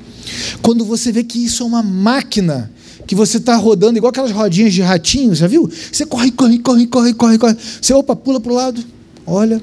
Quando 0.61 0.85
você 0.85 1.11
vê 1.11 1.25
que 1.25 1.43
isso 1.43 1.63
é 1.63 1.67
uma 1.67 1.83
máquina 1.83 2.71
que 3.07 3.15
você 3.15 3.39
está 3.39 3.57
rodando 3.57 3.97
igual 3.97 4.11
aquelas 4.11 4.33
rodinhas 4.33 4.75
de 4.75 4.83
ratinho, 4.83 5.35
já 5.35 5.47
viu? 5.47 5.71
Você 5.91 6.05
corre, 6.05 6.31
corre, 6.31 6.59
corre, 6.59 6.87
corre, 6.87 7.15
corre, 7.15 7.39
corre. 7.39 7.57
Você 7.81 7.95
opa, 7.95 8.15
pula 8.15 8.41
para 8.41 8.53
o 8.53 8.55
lado. 8.55 8.85
Olha, 9.25 9.63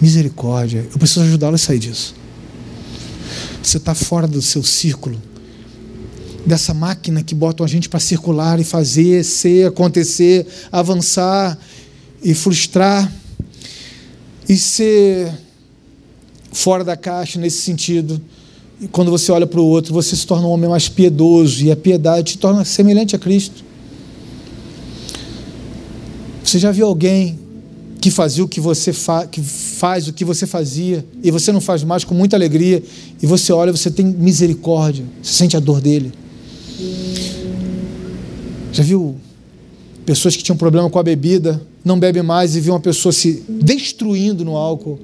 misericórdia, 0.00 0.86
eu 0.92 0.98
preciso 0.98 1.20
ajudá-lo 1.22 1.54
a 1.54 1.58
sair 1.58 1.78
disso. 1.78 2.19
Você 3.62 3.76
está 3.76 3.94
fora 3.94 4.26
do 4.26 4.40
seu 4.40 4.62
círculo, 4.62 5.20
dessa 6.46 6.72
máquina 6.72 7.22
que 7.22 7.34
bota 7.34 7.62
a 7.62 7.66
gente 7.66 7.88
para 7.88 8.00
circular 8.00 8.58
e 8.58 8.64
fazer, 8.64 9.24
ser, 9.24 9.68
acontecer, 9.68 10.46
avançar 10.72 11.58
e 12.22 12.34
frustrar 12.34 13.12
e 14.48 14.56
ser 14.56 15.32
fora 16.52 16.82
da 16.82 16.96
caixa 16.96 17.38
nesse 17.38 17.62
sentido. 17.62 18.20
E 18.80 18.88
quando 18.88 19.10
você 19.10 19.30
olha 19.30 19.46
para 19.46 19.60
o 19.60 19.64
outro, 19.64 19.92
você 19.92 20.16
se 20.16 20.26
torna 20.26 20.46
um 20.46 20.50
homem 20.50 20.68
mais 20.68 20.88
piedoso 20.88 21.64
e 21.64 21.70
a 21.70 21.76
piedade 21.76 22.32
te 22.32 22.38
torna 22.38 22.64
semelhante 22.64 23.14
a 23.14 23.18
Cristo. 23.18 23.62
Você 26.42 26.58
já 26.58 26.72
viu 26.72 26.86
alguém 26.86 27.38
que 28.00 28.10
fazia 28.10 28.42
o 28.42 28.48
que 28.48 28.60
você 28.60 28.92
fa 28.92 29.26
que 29.26 29.42
faz 29.42 30.08
o 30.08 30.12
que 30.12 30.24
você 30.24 30.46
fazia 30.46 31.04
e 31.22 31.30
você 31.30 31.52
não 31.52 31.60
faz 31.60 31.84
mais 31.84 32.02
com 32.02 32.14
muita 32.14 32.34
alegria 32.34 32.82
e 33.22 33.26
você 33.26 33.52
olha, 33.52 33.70
você 33.70 33.90
tem 33.90 34.06
misericórdia, 34.06 35.04
você 35.22 35.34
sente 35.34 35.56
a 35.56 35.60
dor 35.60 35.80
dele. 35.80 36.10
Já 38.72 38.82
viu 38.82 39.16
pessoas 40.06 40.34
que 40.34 40.42
tinham 40.42 40.56
problema 40.56 40.88
com 40.88 40.98
a 40.98 41.02
bebida, 41.02 41.60
não 41.84 41.98
bebe 41.98 42.22
mais 42.22 42.56
e 42.56 42.60
vê 42.60 42.70
uma 42.70 42.80
pessoa 42.80 43.12
se 43.12 43.44
destruindo 43.48 44.44
no 44.44 44.56
álcool? 44.56 44.98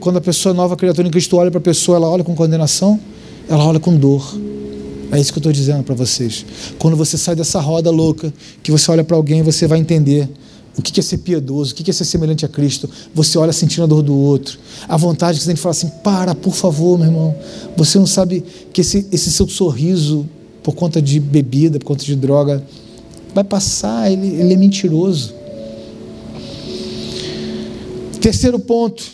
Quando 0.00 0.16
a 0.16 0.20
pessoa 0.20 0.54
nova 0.54 0.76
criatura 0.76 1.06
em 1.06 1.10
Cristo 1.10 1.36
olha 1.36 1.50
para 1.50 1.58
a 1.58 1.62
pessoa, 1.62 1.96
ela 1.96 2.08
olha 2.08 2.24
com 2.24 2.34
condenação, 2.34 2.98
ela 3.48 3.64
olha 3.64 3.80
com 3.80 3.94
dor. 3.96 4.38
É 5.10 5.20
isso 5.20 5.32
que 5.32 5.38
eu 5.38 5.40
estou 5.40 5.52
dizendo 5.52 5.82
para 5.82 5.94
vocês. 5.94 6.46
Quando 6.78 6.96
você 6.96 7.18
sai 7.18 7.34
dessa 7.34 7.60
roda 7.60 7.90
louca, 7.90 8.32
que 8.62 8.70
você 8.70 8.90
olha 8.90 9.02
para 9.02 9.16
alguém, 9.16 9.42
você 9.42 9.66
vai 9.66 9.78
entender 9.78 10.28
o 10.78 10.82
que 10.82 10.98
é 11.00 11.02
ser 11.02 11.18
piedoso, 11.18 11.72
o 11.72 11.74
que 11.74 11.90
é 11.90 11.92
ser 11.92 12.04
semelhante 12.04 12.46
a 12.46 12.48
Cristo. 12.48 12.88
Você 13.12 13.36
olha 13.36 13.52
sentindo 13.52 13.82
a 13.82 13.86
dor 13.86 14.00
do 14.00 14.16
outro. 14.16 14.56
A 14.88 14.96
vontade 14.96 15.36
que 15.36 15.42
você 15.42 15.48
tem 15.48 15.56
de 15.56 15.60
falar 15.60 15.72
assim: 15.72 15.90
para, 16.04 16.36
por 16.36 16.54
favor, 16.54 16.96
meu 16.96 17.08
irmão. 17.08 17.36
Você 17.76 17.98
não 17.98 18.06
sabe 18.06 18.44
que 18.72 18.80
esse, 18.80 19.04
esse 19.10 19.32
seu 19.32 19.48
sorriso, 19.48 20.24
por 20.62 20.76
conta 20.76 21.02
de 21.02 21.18
bebida, 21.18 21.80
por 21.80 21.86
conta 21.86 22.04
de 22.04 22.14
droga, 22.14 22.64
vai 23.34 23.42
passar, 23.42 24.10
ele, 24.10 24.28
ele 24.28 24.54
é 24.54 24.56
mentiroso. 24.56 25.34
Terceiro 28.20 28.58
ponto 28.60 29.04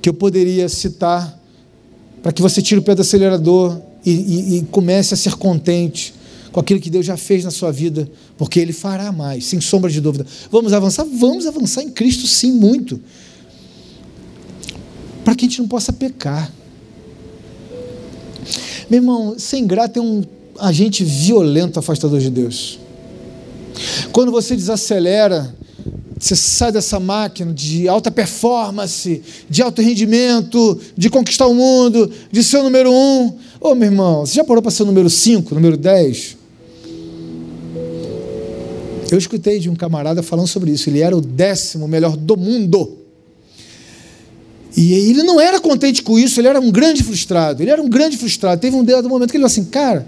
que 0.00 0.08
eu 0.08 0.14
poderia 0.14 0.68
citar 0.70 1.38
para 2.22 2.32
que 2.32 2.40
você 2.40 2.62
tire 2.62 2.80
o 2.80 2.82
pé 2.82 2.94
do 2.94 3.02
acelerador 3.02 3.78
e, 4.04 4.10
e, 4.10 4.56
e 4.56 4.62
comece 4.70 5.12
a 5.12 5.16
ser 5.16 5.34
contente 5.34 6.14
com 6.52 6.60
aquilo 6.60 6.80
que 6.80 6.90
Deus 6.90 7.06
já 7.06 7.16
fez 7.16 7.44
na 7.44 7.50
sua 7.50 7.70
vida, 7.70 8.10
porque 8.36 8.58
Ele 8.58 8.72
fará 8.72 9.12
mais, 9.12 9.44
sem 9.46 9.60
sombra 9.60 9.90
de 9.90 10.00
dúvida. 10.00 10.26
Vamos 10.50 10.72
avançar? 10.72 11.04
Vamos 11.04 11.46
avançar 11.46 11.82
em 11.82 11.90
Cristo, 11.90 12.26
sim, 12.26 12.52
muito. 12.52 13.00
Para 15.24 15.34
que 15.34 15.44
a 15.44 15.48
gente 15.48 15.60
não 15.60 15.68
possa 15.68 15.92
pecar. 15.92 16.52
Meu 18.88 18.98
irmão, 18.98 19.38
sem 19.38 19.66
graça 19.66 19.92
é 19.96 20.00
um 20.00 20.24
agente 20.58 21.04
violento 21.04 21.78
afastador 21.78 22.18
de 22.18 22.30
Deus. 22.30 22.78
Quando 24.10 24.32
você 24.32 24.56
desacelera, 24.56 25.54
você 26.18 26.34
sai 26.34 26.72
dessa 26.72 26.98
máquina 26.98 27.52
de 27.52 27.88
alta 27.88 28.10
performance, 28.10 29.22
de 29.48 29.62
alto 29.62 29.80
rendimento, 29.80 30.78
de 30.96 31.08
conquistar 31.08 31.46
o 31.46 31.54
mundo, 31.54 32.10
de 32.30 32.42
ser 32.42 32.58
o 32.58 32.64
número 32.64 32.92
um. 32.92 33.38
Ô 33.60 33.74
meu 33.74 33.88
irmão, 33.88 34.26
você 34.26 34.34
já 34.34 34.44
parou 34.44 34.62
para 34.62 34.70
ser 34.70 34.82
o 34.82 34.86
número 34.86 35.08
5, 35.08 35.54
número 35.54 35.76
10? 35.76 36.39
Eu 39.10 39.18
escutei 39.18 39.58
de 39.58 39.68
um 39.68 39.74
camarada 39.74 40.22
falando 40.22 40.46
sobre 40.46 40.70
isso. 40.70 40.88
Ele 40.88 41.00
era 41.00 41.16
o 41.16 41.20
décimo 41.20 41.88
melhor 41.88 42.16
do 42.16 42.36
mundo. 42.36 42.96
E 44.76 44.92
ele 44.92 45.24
não 45.24 45.40
era 45.40 45.58
contente 45.58 46.00
com 46.02 46.16
isso, 46.16 46.40
ele 46.40 46.46
era 46.46 46.60
um 46.60 46.70
grande 46.70 47.02
frustrado. 47.02 47.62
Ele 47.62 47.70
era 47.70 47.82
um 47.82 47.88
grande 47.88 48.16
frustrado. 48.16 48.60
Teve 48.60 48.76
um 48.76 48.84
dedo 48.84 49.08
momento 49.08 49.30
que 49.30 49.36
ele 49.36 49.42
falou 49.42 49.52
assim: 49.52 49.64
Cara, 49.64 50.06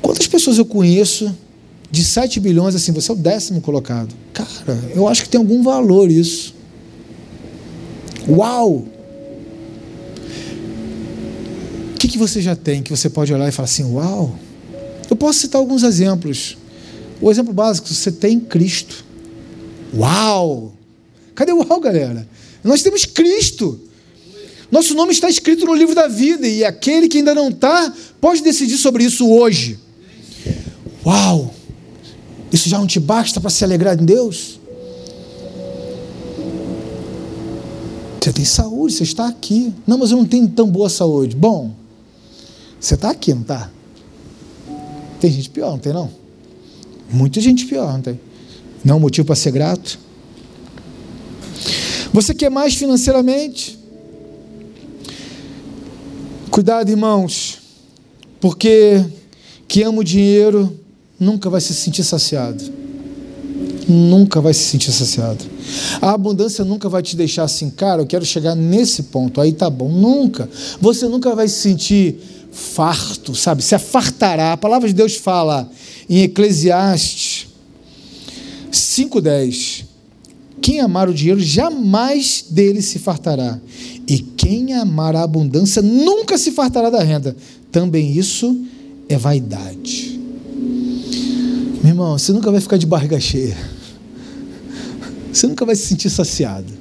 quantas 0.00 0.26
pessoas 0.26 0.56
eu 0.56 0.64
conheço 0.64 1.34
de 1.90 2.04
7 2.04 2.38
bilhões, 2.40 2.74
assim, 2.74 2.92
você 2.92 3.10
é 3.10 3.14
o 3.14 3.16
décimo 3.16 3.60
colocado. 3.60 4.14
Cara, 4.32 4.78
eu 4.94 5.08
acho 5.08 5.22
que 5.24 5.28
tem 5.28 5.40
algum 5.40 5.62
valor 5.62 6.10
isso. 6.10 6.54
Uau! 8.28 8.84
O 11.94 11.98
que, 11.98 12.08
que 12.08 12.18
você 12.18 12.40
já 12.40 12.54
tem 12.54 12.82
que 12.82 12.90
você 12.90 13.08
pode 13.08 13.32
olhar 13.32 13.48
e 13.48 13.52
falar 13.52 13.64
assim, 13.64 13.84
uau? 13.84 14.36
Eu 15.08 15.16
posso 15.16 15.40
citar 15.40 15.60
alguns 15.60 15.82
exemplos. 15.82 16.56
O 17.20 17.30
exemplo 17.30 17.52
básico, 17.52 17.88
você 17.88 18.12
tem 18.12 18.38
Cristo. 18.38 19.04
Uau! 19.94 20.72
Cadê 21.34 21.52
o 21.52 21.66
uau, 21.66 21.80
galera? 21.80 22.28
Nós 22.62 22.82
temos 22.82 23.04
Cristo. 23.04 23.80
Nosso 24.70 24.94
nome 24.94 25.12
está 25.12 25.28
escrito 25.28 25.64
no 25.64 25.74
livro 25.74 25.94
da 25.94 26.08
vida 26.08 26.46
e 26.46 26.64
aquele 26.64 27.08
que 27.08 27.18
ainda 27.18 27.34
não 27.34 27.48
está 27.48 27.92
pode 28.20 28.42
decidir 28.42 28.76
sobre 28.76 29.04
isso 29.04 29.28
hoje. 29.28 29.78
Uau! 31.04 31.54
Isso 32.52 32.68
já 32.68 32.78
não 32.78 32.86
te 32.86 32.98
basta 32.98 33.40
para 33.40 33.50
se 33.50 33.64
alegrar 33.64 34.00
em 34.00 34.04
Deus? 34.04 34.58
Você 38.20 38.32
tem 38.32 38.44
saúde, 38.44 38.94
você 38.94 39.04
está 39.04 39.28
aqui. 39.28 39.72
Não, 39.86 39.98
mas 39.98 40.10
eu 40.10 40.16
não 40.16 40.24
tenho 40.24 40.48
tão 40.48 40.68
boa 40.68 40.88
saúde. 40.88 41.36
Bom, 41.36 41.72
você 42.80 42.94
está 42.94 43.10
aqui, 43.10 43.32
não 43.32 43.42
está? 43.42 43.70
Tem 45.20 45.30
gente 45.30 45.48
pior, 45.48 45.70
não 45.70 45.78
tem 45.78 45.92
não? 45.92 46.10
Muita 47.10 47.40
gente 47.40 47.66
pior, 47.66 47.92
não 47.92 48.00
tem? 48.00 48.20
Não 48.84 48.96
é 48.96 49.00
motivo 49.00 49.26
para 49.26 49.36
ser 49.36 49.50
grato? 49.52 49.98
Você 52.12 52.34
quer 52.34 52.50
mais 52.50 52.74
financeiramente? 52.74 53.78
Cuidado, 56.50 56.90
irmãos, 56.90 57.58
porque 58.40 59.04
que 59.68 59.82
ama 59.82 59.98
o 59.98 60.04
dinheiro 60.04 60.78
nunca 61.18 61.50
vai 61.50 61.60
se 61.60 61.74
sentir 61.74 62.04
saciado. 62.04 62.64
Nunca 63.88 64.40
vai 64.40 64.54
se 64.54 64.64
sentir 64.64 64.90
saciado. 64.90 65.44
A 66.00 66.12
abundância 66.12 66.64
nunca 66.64 66.88
vai 66.88 67.02
te 67.02 67.14
deixar 67.16 67.44
assim, 67.44 67.70
cara, 67.70 68.02
eu 68.02 68.06
quero 68.06 68.24
chegar 68.24 68.54
nesse 68.54 69.04
ponto, 69.04 69.40
aí 69.40 69.52
tá 69.52 69.68
bom. 69.70 69.88
Nunca. 69.88 70.48
Você 70.80 71.06
nunca 71.06 71.34
vai 71.34 71.46
se 71.46 71.60
sentir 71.60 72.18
farto, 72.50 73.34
sabe? 73.34 73.62
Se 73.62 73.74
afartará. 73.74 74.52
A 74.52 74.56
palavra 74.56 74.88
de 74.88 74.94
Deus 74.94 75.16
fala 75.16 75.70
em 76.08 76.22
Eclesiastes 76.22 77.48
5,10: 78.72 79.84
Quem 80.60 80.80
amar 80.80 81.08
o 81.08 81.14
dinheiro 81.14 81.40
jamais 81.40 82.44
dele 82.48 82.82
se 82.82 82.98
fartará, 82.98 83.60
e 84.06 84.18
quem 84.18 84.74
amar 84.74 85.16
a 85.16 85.22
abundância 85.22 85.82
nunca 85.82 86.38
se 86.38 86.52
fartará 86.52 86.90
da 86.90 87.02
renda. 87.02 87.36
Também 87.72 88.16
isso 88.16 88.64
é 89.08 89.16
vaidade. 89.16 90.18
Meu 91.82 91.92
irmão, 91.92 92.18
você 92.18 92.32
nunca 92.32 92.50
vai 92.50 92.60
ficar 92.60 92.76
de 92.76 92.86
barriga 92.86 93.20
cheia. 93.20 93.56
Você 95.32 95.46
nunca 95.46 95.64
vai 95.64 95.76
se 95.76 95.86
sentir 95.86 96.08
saciado. 96.08 96.72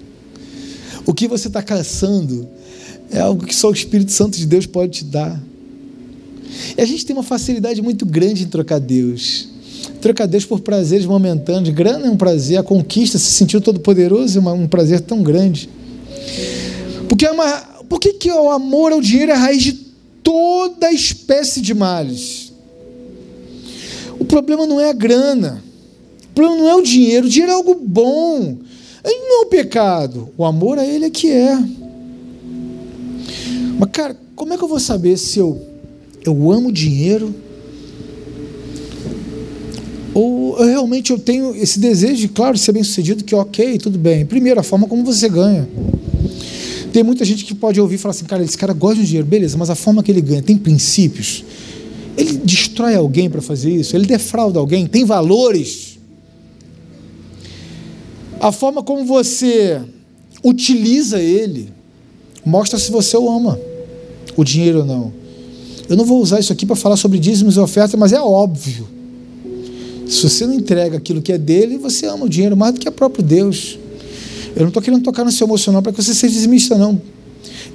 O 1.06 1.14
que 1.14 1.28
você 1.28 1.48
está 1.48 1.62
caçando 1.62 2.48
é 3.12 3.20
algo 3.20 3.46
que 3.46 3.54
só 3.54 3.70
o 3.70 3.74
Espírito 3.74 4.12
Santo 4.12 4.38
de 4.38 4.46
Deus 4.46 4.66
pode 4.66 5.00
te 5.00 5.04
dar. 5.04 5.40
E 6.78 6.82
a 6.82 6.86
gente 6.86 7.06
tem 7.06 7.16
uma 7.16 7.24
facilidade 7.24 7.82
muito 7.82 8.06
grande 8.06 8.44
em 8.44 8.48
trocar 8.48 8.80
Deus. 8.80 9.48
Trocar 10.02 10.26
Deus 10.26 10.46
por 10.46 10.60
prazeres 10.60 11.06
momentâneos. 11.06 11.74
Grana 11.74 12.08
é 12.08 12.10
um 12.10 12.18
prazer, 12.18 12.58
a 12.58 12.64
conquista, 12.64 13.18
se 13.18 13.32
sentir 13.32 13.62
todo-poderoso 13.62 14.40
é 14.40 14.52
um 14.52 14.68
prazer 14.68 15.02
tão 15.02 15.24
grande. 15.24 15.70
Porque 17.08 17.26
é 17.26 17.32
uma, 17.32 17.58
por 17.88 18.00
que, 18.00 18.14
que 18.14 18.32
o 18.32 18.50
amor 18.52 18.92
ao 18.92 19.02
dinheiro 19.02 19.32
é 19.32 19.36
a 19.36 19.38
raiz 19.38 19.64
de 19.64 19.74
toda 20.22 20.92
espécie 20.92 21.62
de 21.62 21.74
males? 21.74 22.52
O 24.20 24.26
problema 24.26 24.66
não 24.66 24.80
é 24.80 24.90
a 24.90 24.94
grana. 24.94 25.64
O 26.32 26.34
problema 26.36 26.62
não 26.62 26.70
é 26.70 26.76
o 26.76 26.82
dinheiro. 26.82 27.28
O 27.28 27.30
dinheiro 27.30 27.52
é 27.52 27.56
algo 27.56 27.76
bom. 27.76 28.58
Ele 29.04 29.20
não 29.20 29.44
é 29.44 29.46
um 29.46 29.50
pecado. 29.50 30.30
O 30.38 30.44
amor 30.44 30.80
a 30.80 30.86
ele 30.86 31.06
é 31.06 31.10
que 31.10 31.30
é. 31.32 31.58
Mas, 33.78 33.90
cara, 33.92 34.18
como 34.36 34.54
é 34.54 34.58
que 34.58 34.64
eu 34.64 34.68
vou 34.68 34.80
saber 34.80 35.18
se 35.18 35.40
eu, 35.40 35.62
eu 36.26 36.52
amo 36.52 36.72
dinheiro? 36.72 37.34
Ou 40.14 40.58
eu, 40.60 40.66
realmente 40.68 41.12
eu 41.12 41.20
tenho 41.20 41.56
esse 41.56 41.80
desejo 41.80 42.16
de, 42.16 42.28
claro, 42.30 42.58
ser 42.58 42.72
bem 42.72 42.84
sucedido, 42.84 43.24
que 43.24 43.36
ok, 43.36 43.78
tudo 43.78 43.98
bem. 43.98 44.26
Primeiro, 44.26 44.60
a 44.60 44.64
forma 44.64 44.88
como 44.88 45.04
você 45.04 45.28
ganha. 45.28 45.68
Tem 46.94 47.04
muita 47.04 47.26
gente 47.26 47.44
que 47.44 47.54
pode 47.54 47.80
ouvir 47.82 47.96
e 47.96 47.98
falar 47.98 48.12
assim, 48.12 48.24
cara, 48.24 48.42
esse 48.42 48.58
cara 48.58 48.72
gosta 48.72 49.02
de 49.02 49.08
dinheiro, 49.08 49.28
beleza, 49.28 49.58
mas 49.58 49.70
a 49.70 49.76
forma 49.76 50.02
que 50.02 50.10
ele 50.10 50.22
ganha 50.22 50.42
tem 50.42 50.58
princípios. 50.58 51.44
Ele 52.18 52.38
destrói 52.38 52.96
alguém 52.96 53.30
para 53.30 53.42
fazer 53.42 53.72
isso, 53.72 53.96
ele 53.96 54.06
defrauda 54.06 54.58
alguém, 54.58 54.88
tem 54.88 55.04
valores. 55.04 56.00
A 58.40 58.54
forma 58.54 58.82
como 58.82 59.04
você 59.04 59.82
utiliza 60.42 61.20
ele 61.20 61.76
mostra 62.46 62.78
se 62.78 62.92
você 62.92 63.18
o 63.18 63.30
ama, 63.30 63.60
o 64.38 64.44
dinheiro 64.44 64.80
ou 64.80 64.86
não. 64.86 65.25
Eu 65.88 65.96
não 65.96 66.06
vou 66.06 66.22
usar 66.22 66.40
isso 66.40 66.52
aqui 66.52 66.66
para 66.66 66.76
falar 66.76 66.98
sobre 66.98 67.20
dízimos 67.20 67.56
e 67.56 67.60
ofertas, 67.60 68.00
mas 68.00 68.14
é 68.14 68.20
óbvio. 68.20 68.88
Se 70.08 70.24
você 70.24 70.46
não 70.46 70.54
entrega 70.54 70.98
aquilo 70.98 71.22
que 71.22 71.32
é 71.32 71.38
dele, 71.38 71.78
você 71.78 72.06
ama 72.06 72.26
o 72.26 72.30
dinheiro 72.30 72.56
mais 72.56 72.74
do 72.74 72.80
que 72.80 72.88
o 72.88 72.92
próprio 72.92 73.24
Deus. 73.24 73.78
Eu 74.56 74.62
não 74.62 74.68
estou 74.70 74.82
querendo 74.82 75.04
tocar 75.04 75.24
no 75.24 75.32
seu 75.32 75.46
emocional 75.46 75.82
para 75.82 75.92
que 75.92 76.02
você 76.02 76.14
seja 76.14 76.34
dizimista, 76.34 76.78
não. 76.78 77.02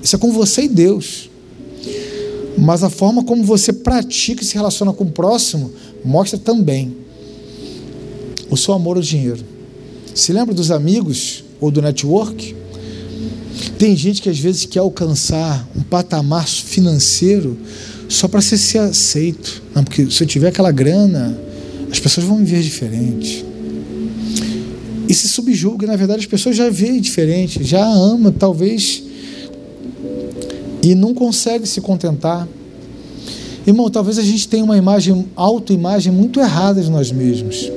Isso 0.03 0.17
é 0.17 0.19
com 0.19 0.33
você 0.33 0.63
e 0.63 0.69
Deus 0.69 1.31
mas 2.61 2.83
a 2.83 2.91
forma 2.91 3.25
como 3.25 3.43
você 3.43 3.73
pratica 3.73 4.43
e 4.43 4.47
se 4.47 4.55
relaciona 4.55 4.93
com 4.93 5.05
o 5.05 5.11
próximo 5.11 5.73
mostra 6.05 6.39
também 6.39 6.95
o 8.51 8.57
seu 8.57 8.75
amor 8.75 8.97
ao 8.97 9.03
dinheiro. 9.03 9.43
Se 10.15 10.33
lembra 10.33 10.55
dos 10.55 10.71
amigos 10.71 11.43
ou 11.59 11.71
do 11.71 11.81
network? 11.81 12.55
Tem 13.79 13.97
gente 13.97 14.21
que 14.21 14.29
às 14.29 14.39
vezes 14.39 14.67
quer 14.67 14.81
alcançar 14.81 15.67
um 15.75 15.83
patamar 15.83 16.47
financeiro 16.47 17.57
só 18.11 18.27
para 18.27 18.41
ser, 18.41 18.59
ser 18.59 18.79
aceito. 18.79 19.63
Não, 19.75 19.85
porque 19.85 20.11
se 20.11 20.23
eu 20.23 20.27
tiver 20.27 20.49
aquela 20.49 20.73
grana, 20.73 21.39
as 21.91 22.01
pessoas 22.01 22.27
vão 22.27 22.39
me 22.39 22.45
ver 22.45 22.61
diferente. 22.61 23.45
E 25.09 25.15
se 25.15 25.29
subjuga, 25.29 25.87
na 25.87 25.97
verdade 25.97 26.21
as 26.21 26.27
pessoas 26.27 26.57
já 26.57 26.69
veem 26.69 27.01
diferente, 27.01 27.65
já 27.65 27.85
amam, 27.85 28.33
talvez 28.33 29.05
e 30.83 30.95
não 30.95 31.15
consegue 31.15 31.67
se 31.67 31.81
contentar. 31.81 32.49
Irmão, 33.67 33.91
talvez 33.91 34.19
a 34.19 34.23
gente 34.23 34.49
tenha 34.49 34.65
uma 34.65 34.77
imagem, 34.77 35.27
autoimagem 35.37 36.13
muito 36.13 36.41
errada 36.41 36.83
de 36.83 36.91
nós 36.91 37.13
mesmos. 37.13 37.71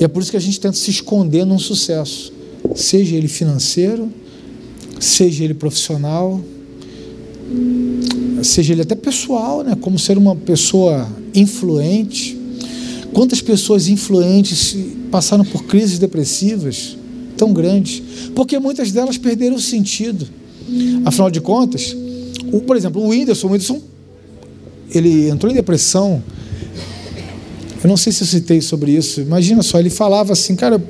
E 0.00 0.04
é 0.04 0.08
por 0.08 0.22
isso 0.22 0.30
que 0.30 0.36
a 0.36 0.40
gente 0.40 0.58
tenta 0.58 0.76
se 0.76 0.90
esconder 0.90 1.44
num 1.44 1.58
sucesso, 1.58 2.32
seja 2.74 3.14
ele 3.14 3.28
financeiro, 3.28 4.08
seja 4.98 5.44
ele 5.44 5.54
profissional, 5.54 6.40
seja 8.42 8.72
ele 8.72 8.82
até 8.82 8.94
pessoal, 8.94 9.62
né, 9.62 9.76
como 9.80 9.98
ser 9.98 10.18
uma 10.18 10.34
pessoa 10.34 11.08
influente. 11.34 12.36
Quantas 13.12 13.40
pessoas 13.40 13.88
influentes 13.88 14.76
passaram 15.10 15.44
por 15.44 15.64
crises 15.64 15.98
depressivas 15.98 16.96
tão 17.36 17.52
grandes? 17.52 18.02
Porque 18.34 18.58
muitas 18.58 18.92
delas 18.92 19.16
perderam 19.16 19.56
o 19.56 19.60
sentido. 19.60 20.26
Afinal 21.04 21.30
de 21.30 21.40
contas, 21.40 21.96
o, 22.52 22.60
por 22.60 22.76
exemplo, 22.76 23.02
o 23.02 23.08
Whindersson, 23.08 23.48
o 23.48 23.50
Whindersson, 23.50 23.80
ele 24.94 25.28
entrou 25.28 25.50
em 25.50 25.54
depressão. 25.54 26.22
Eu 27.82 27.88
não 27.88 27.96
sei 27.96 28.12
se 28.12 28.22
eu 28.22 28.26
citei 28.26 28.60
sobre 28.60 28.92
isso. 28.92 29.20
Imagina 29.20 29.62
só, 29.62 29.78
ele 29.78 29.90
falava 29.90 30.32
assim, 30.32 30.54
cara, 30.54 30.82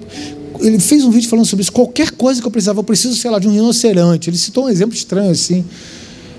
ele 0.61 0.79
fez 0.79 1.05
um 1.05 1.11
vídeo 1.11 1.29
falando 1.29 1.47
sobre 1.47 1.63
isso. 1.63 1.73
Qualquer 1.73 2.11
coisa 2.13 2.41
que 2.41 2.47
eu 2.47 2.51
precisava, 2.51 2.81
eu 2.81 2.85
preciso, 2.85 3.15
sei 3.17 3.31
lá, 3.31 3.39
de 3.39 3.47
um 3.47 3.53
rinoceronte. 3.53 4.31
Ele 4.31 4.39
citou 4.39 4.65
um 4.65 4.69
exemplo 4.69 4.95
estranho 4.95 5.31
assim. 5.31 5.65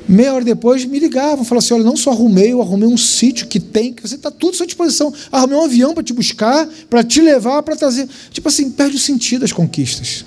Meia 0.10 0.34
hora 0.34 0.44
depois 0.44 0.84
me 0.86 0.98
ligavam, 0.98 1.46
falavam 1.46 1.60
assim: 1.60 1.74
olha, 1.76 1.84
não 1.84 1.96
só 1.96 2.10
arrumei, 2.10 2.52
eu 2.52 2.60
arrumei 2.64 2.90
um 2.90 2.98
sítio 2.98 3.46
que 3.46 3.60
tem, 3.60 3.94
que 3.94 4.02
você 4.02 4.16
está 4.16 4.32
tudo 4.32 4.56
à 4.56 4.58
sua 4.58 4.66
disposição. 4.66 5.14
Arrumei 5.32 5.56
um 5.56 5.64
avião 5.64 5.94
para 5.94 6.02
te 6.02 6.14
buscar, 6.14 6.68
para 6.90 7.04
te 7.04 7.22
levar, 7.22 7.62
para 7.62 7.76
trazer. 7.76 8.10
Tipo 8.32 8.48
assim, 8.50 8.72
perde 8.72 8.96
o 8.96 9.00
sentido 9.00 9.46
as 9.46 9.54
conquistas. 9.54 10.26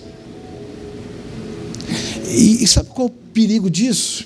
E, 2.30 2.62
e 2.62 2.68
sabe 2.68 2.90
qual 2.90 3.08
é 3.08 3.10
o 3.10 3.14
perigo 3.34 3.68
disso? 3.68 4.24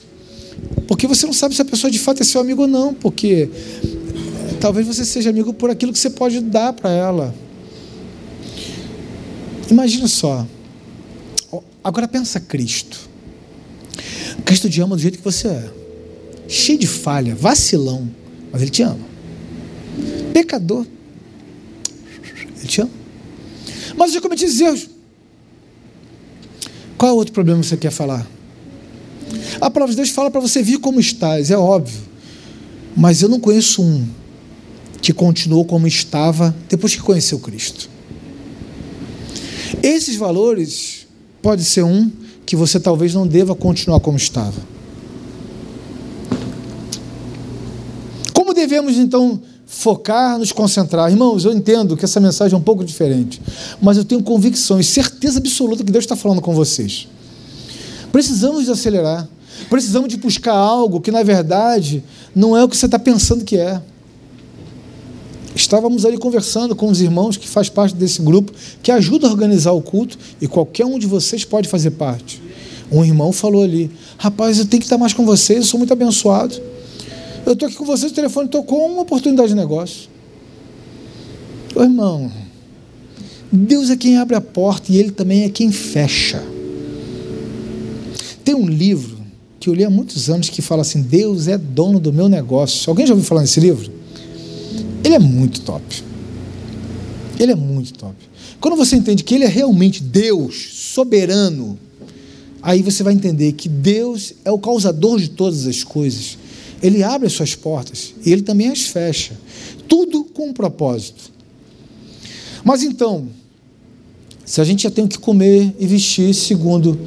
Porque 0.87 1.07
você 1.07 1.25
não 1.25 1.33
sabe 1.33 1.55
se 1.55 1.62
a 1.62 1.64
pessoa 1.64 1.90
de 1.90 1.99
fato 1.99 2.21
é 2.21 2.25
seu 2.25 2.42
amigo 2.42 2.62
ou 2.62 2.69
não, 2.69 2.92
porque 2.92 3.49
eh, 3.83 4.55
talvez 4.61 4.87
você 4.87 5.07
seja 5.07 5.31
amigo 5.31 5.55
por 5.55 5.71
aquilo 5.71 5.90
que 5.90 5.99
você 5.99 6.11
pode 6.11 6.38
dar 6.40 6.75
para 6.75 6.90
ela. 6.90 7.35
Imagina 9.71 10.07
só. 10.07 10.47
Agora 11.83 12.07
pensa 12.07 12.38
Cristo. 12.40 13.15
Cristo 14.44 14.68
te 14.68 14.80
ama 14.80 14.96
do 14.96 15.02
jeito 15.02 15.18
que 15.18 15.24
você 15.24 15.48
é. 15.48 15.70
Cheio 16.48 16.78
de 16.78 16.86
falha, 16.86 17.34
vacilão, 17.34 18.08
mas 18.52 18.62
Ele 18.62 18.70
te 18.70 18.82
ama. 18.82 19.04
Pecador, 20.32 20.86
Ele 22.58 22.68
te 22.68 22.80
ama. 22.80 22.90
Mas 23.96 24.08
eu 24.08 24.14
já 24.14 24.20
cometi 24.20 24.44
erros. 24.44 24.88
Qual 26.96 27.10
é 27.10 27.12
o 27.12 27.16
outro 27.16 27.32
problema 27.32 27.60
que 27.60 27.66
você 27.66 27.76
quer 27.76 27.90
falar? 27.90 28.26
A 29.60 29.70
palavra 29.70 29.92
de 29.92 29.96
Deus 29.96 30.10
fala 30.10 30.30
para 30.30 30.40
você 30.40 30.62
vir 30.62 30.78
como 30.78 31.00
estás, 31.00 31.50
é 31.50 31.56
óbvio. 31.56 32.00
Mas 32.96 33.22
eu 33.22 33.28
não 33.28 33.40
conheço 33.40 33.82
um 33.82 34.06
que 35.02 35.12
continuou 35.12 35.64
como 35.64 35.86
estava 35.86 36.56
depois 36.68 36.94
que 36.94 37.02
conheceu 37.02 37.38
Cristo. 37.38 37.90
Esses 39.82 40.16
valores 40.16 41.06
pode 41.42 41.64
ser 41.64 41.82
um 41.82 42.10
que 42.46 42.54
você 42.54 42.78
talvez 42.78 43.12
não 43.12 43.26
deva 43.26 43.56
continuar 43.56 43.98
como 43.98 44.16
estava. 44.16 44.62
Como 48.32 48.54
devemos 48.54 48.96
então 48.96 49.40
focar, 49.66 50.38
nos 50.38 50.52
concentrar? 50.52 51.11
Irmãos, 51.11 51.44
eu 51.44 51.52
entendo 51.52 51.96
que 51.96 52.04
essa 52.04 52.20
mensagem 52.20 52.54
é 52.54 52.56
um 52.59 52.62
pouco 52.62 52.85
diferente, 52.85 53.42
mas 53.82 53.96
eu 53.96 54.04
tenho 54.04 54.22
convicção 54.22 54.78
e 54.78 54.85
certeza 54.85 55.38
absoluta 55.38 55.82
que 55.82 55.90
Deus 55.90 56.04
está 56.04 56.14
falando 56.14 56.40
com 56.40 56.54
vocês. 56.54 57.09
Precisamos 58.12 58.68
acelerar, 58.70 59.28
precisamos 59.68 60.09
de 60.09 60.16
buscar 60.16 60.54
algo 60.54 61.00
que 61.00 61.11
na 61.11 61.24
verdade 61.24 62.04
não 62.32 62.56
é 62.56 62.62
o 62.62 62.68
que 62.68 62.76
você 62.76 62.87
está 62.87 62.98
pensando 62.98 63.44
que 63.44 63.56
é. 63.56 63.82
Estávamos 65.57 66.05
ali 66.05 66.19
conversando 66.19 66.77
com 66.77 66.87
os 66.90 67.01
irmãos 67.01 67.38
que 67.38 67.49
faz 67.49 67.71
parte 67.71 67.95
desse 67.95 68.21
grupo, 68.21 68.53
que 68.83 68.92
ajuda 68.92 69.27
a 69.27 69.31
organizar 69.31 69.73
o 69.73 69.81
culto, 69.81 70.19
e 70.38 70.47
qualquer 70.47 70.85
um 70.85 70.99
de 70.99 71.07
vocês 71.07 71.47
pode 71.47 71.66
fazer 71.66 71.92
parte. 71.92 72.42
Um 72.92 73.03
irmão 73.03 73.33
falou 73.33 73.64
ali: 73.64 73.90
Rapaz, 74.19 74.59
eu 74.59 74.66
tenho 74.66 74.83
que 74.83 74.85
estar 74.85 74.99
mais 74.99 75.14
com 75.14 75.25
vocês, 75.25 75.61
eu 75.61 75.64
sou 75.64 75.79
muito 75.79 75.95
abençoado. 75.95 76.61
Eu 77.47 77.55
estou 77.55 77.66
aqui 77.66 77.75
com 77.75 77.87
vocês, 77.87 78.12
o 78.12 78.14
telefone 78.14 78.51
tocou 78.51 78.87
uma 78.87 79.01
oportunidade 79.01 79.49
de 79.49 79.55
negócio. 79.55 80.11
Ô 81.75 81.83
irmão, 81.83 82.31
Deus 83.51 83.88
é 83.88 83.97
quem 83.97 84.19
abre 84.19 84.37
a 84.37 84.42
porta 84.42 84.92
e 84.92 84.99
Ele 84.99 85.11
também 85.11 85.45
é 85.45 85.49
quem 85.49 85.73
fecha. 85.73 86.45
Tem 88.45 88.55
um 88.55 88.69
livro 88.69 89.16
que 89.59 89.71
eu 89.71 89.75
li 89.75 89.85
há 89.85 89.90
muitos 89.90 90.29
anos 90.29 90.51
que 90.51 90.61
fala 90.61 90.83
assim: 90.83 91.01
Deus 91.01 91.49
é 91.49 91.57
dono 91.57 91.99
do 91.99 92.12
meu 92.12 92.29
negócio. 92.29 92.90
Alguém 92.90 93.07
já 93.07 93.14
ouviu 93.14 93.27
falar 93.27 93.40
nesse 93.40 93.59
livro? 93.59 93.95
Ele 95.07 95.14
é 95.14 95.21
muito 95.21 95.61
top. 95.61 96.03
Ele 97.38 97.53
é 97.53 97.55
muito 97.55 97.95
top. 97.95 98.16
Quando 98.61 98.77
você 98.77 98.97
entende 98.97 99.23
que 99.23 99.37
Ele 99.37 99.45
é 99.45 99.49
realmente 99.49 100.03
Deus, 100.03 100.71
soberano, 100.73 101.79
aí 102.61 102.83
você 102.83 103.05
vai 103.05 103.14
entender 103.14 103.53
que 103.53 103.69
Deus 103.69 104.33
é 104.45 104.51
o 104.51 104.59
causador 104.59 105.21
de 105.21 105.31
todas 105.31 105.64
as 105.64 105.85
coisas. 105.85 106.37
Ele 106.83 107.05
abre 107.05 107.29
as 107.29 107.35
suas 107.35 107.55
portas 107.55 108.14
e 108.25 108.33
Ele 108.33 108.42
também 108.42 108.69
as 108.69 108.83
fecha. 108.83 109.38
Tudo 109.87 110.25
com 110.25 110.49
um 110.49 110.53
propósito. 110.53 111.31
Mas 112.64 112.83
então, 112.83 113.29
se 114.45 114.61
a 114.61 114.64
gente 114.64 114.83
já 114.83 114.90
tem 114.90 115.05
o 115.05 115.09
que 115.09 115.21
comer 115.21 115.73
e 115.79 115.87
vestir, 115.87 116.35
segundo 116.35 116.99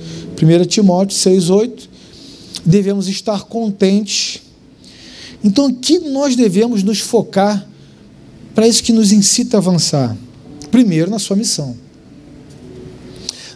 1 0.41 0.65
Timóteo 0.67 1.17
6,8, 1.17 1.89
devemos 2.65 3.09
estar 3.09 3.43
contentes. 3.43 4.39
Então, 5.43 5.65
aqui 5.65 5.99
nós 5.99 6.37
devemos 6.37 6.81
nos 6.81 7.01
focar 7.01 7.68
para 8.53 8.67
isso 8.67 8.83
que 8.83 8.93
nos 8.93 9.11
incita 9.11 9.57
a 9.57 9.59
avançar. 9.59 10.15
Primeiro, 10.71 11.09
na 11.09 11.19
sua 11.19 11.35
missão. 11.35 11.75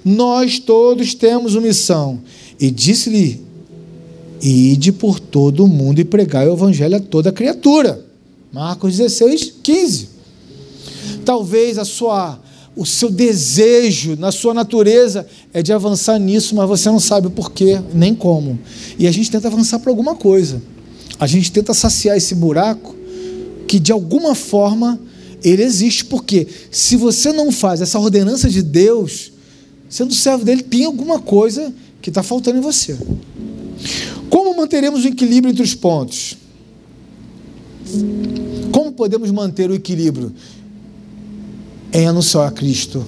Nós 0.04 0.60
todos 0.60 1.14
temos 1.14 1.56
uma 1.56 1.68
missão. 1.68 2.20
E 2.60 2.70
disse-lhe: 2.70 3.42
Ide 4.42 4.92
por 4.92 5.20
todo 5.20 5.64
o 5.64 5.68
mundo 5.68 6.00
e 6.00 6.04
pregai 6.04 6.48
o 6.48 6.54
evangelho 6.54 6.98
a 6.98 7.00
toda 7.00 7.32
criatura. 7.32 8.06
Marcos 8.52 8.98
16, 8.98 9.54
15. 9.64 10.10
Talvez 11.24 11.78
a 11.78 11.86
sua, 11.86 12.40
o 12.76 12.86
seu 12.86 13.10
desejo, 13.10 14.16
na 14.18 14.32
sua 14.32 14.54
natureza, 14.54 15.26
é 15.54 15.64
de 15.64 15.72
avançar 15.72 16.20
nisso, 16.20 16.56
mas 16.56 16.68
você 16.68 16.90
não 16.90 17.00
sabe 17.00 17.28
o 17.28 17.32
porquê, 17.32 17.82
nem 17.94 18.14
como. 18.14 18.60
E 19.00 19.08
a 19.08 19.12
gente 19.12 19.32
tenta 19.32 19.48
avançar 19.48 19.80
para 19.80 19.90
alguma 19.90 20.16
coisa. 20.16 20.62
A 21.20 21.26
gente 21.26 21.52
tenta 21.52 21.74
saciar 21.74 22.18
esse 22.18 22.36
buraco 22.36 22.96
que 23.74 23.80
de 23.80 23.92
alguma 23.92 24.36
forma 24.36 25.00
ele 25.44 25.64
existe, 25.64 26.06
porque 26.06 26.48
se 26.70 26.96
você 26.96 27.34
não 27.34 27.52
faz 27.52 27.82
essa 27.82 27.98
ordenança 27.98 28.48
de 28.48 28.62
Deus, 28.62 29.32
sendo 29.90 30.14
servo 30.14 30.46
dele, 30.46 30.62
tem 30.62 30.86
alguma 30.86 31.18
coisa 31.18 31.74
que 32.00 32.12
está 32.12 32.22
faltando 32.22 32.60
em 32.60 32.62
você. 32.62 32.96
Como 34.30 34.56
manteremos 34.56 35.04
o 35.04 35.08
equilíbrio 35.08 35.50
entre 35.50 35.64
os 35.64 35.74
pontos? 35.74 36.38
Como 38.72 38.92
podemos 38.92 39.32
manter 39.32 39.72
o 39.72 39.74
equilíbrio 39.74 40.32
em 41.92 42.06
anunciar 42.06 42.48
a 42.48 42.52
Cristo 42.52 43.04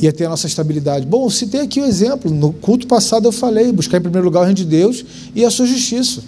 e 0.00 0.12
ter 0.12 0.26
a 0.26 0.28
nossa 0.28 0.46
estabilidade? 0.46 1.04
Bom, 1.04 1.28
citei 1.28 1.62
aqui 1.62 1.80
o 1.80 1.84
exemplo. 1.84 2.32
No 2.32 2.52
culto 2.52 2.86
passado 2.86 3.26
eu 3.26 3.32
falei: 3.32 3.72
buscar 3.72 3.98
em 3.98 4.02
primeiro 4.02 4.26
lugar 4.26 4.42
o 4.42 4.44
reino 4.44 4.58
de 4.58 4.64
Deus 4.64 5.04
e 5.34 5.44
a 5.44 5.50
sua 5.50 5.66
justiça. 5.66 6.22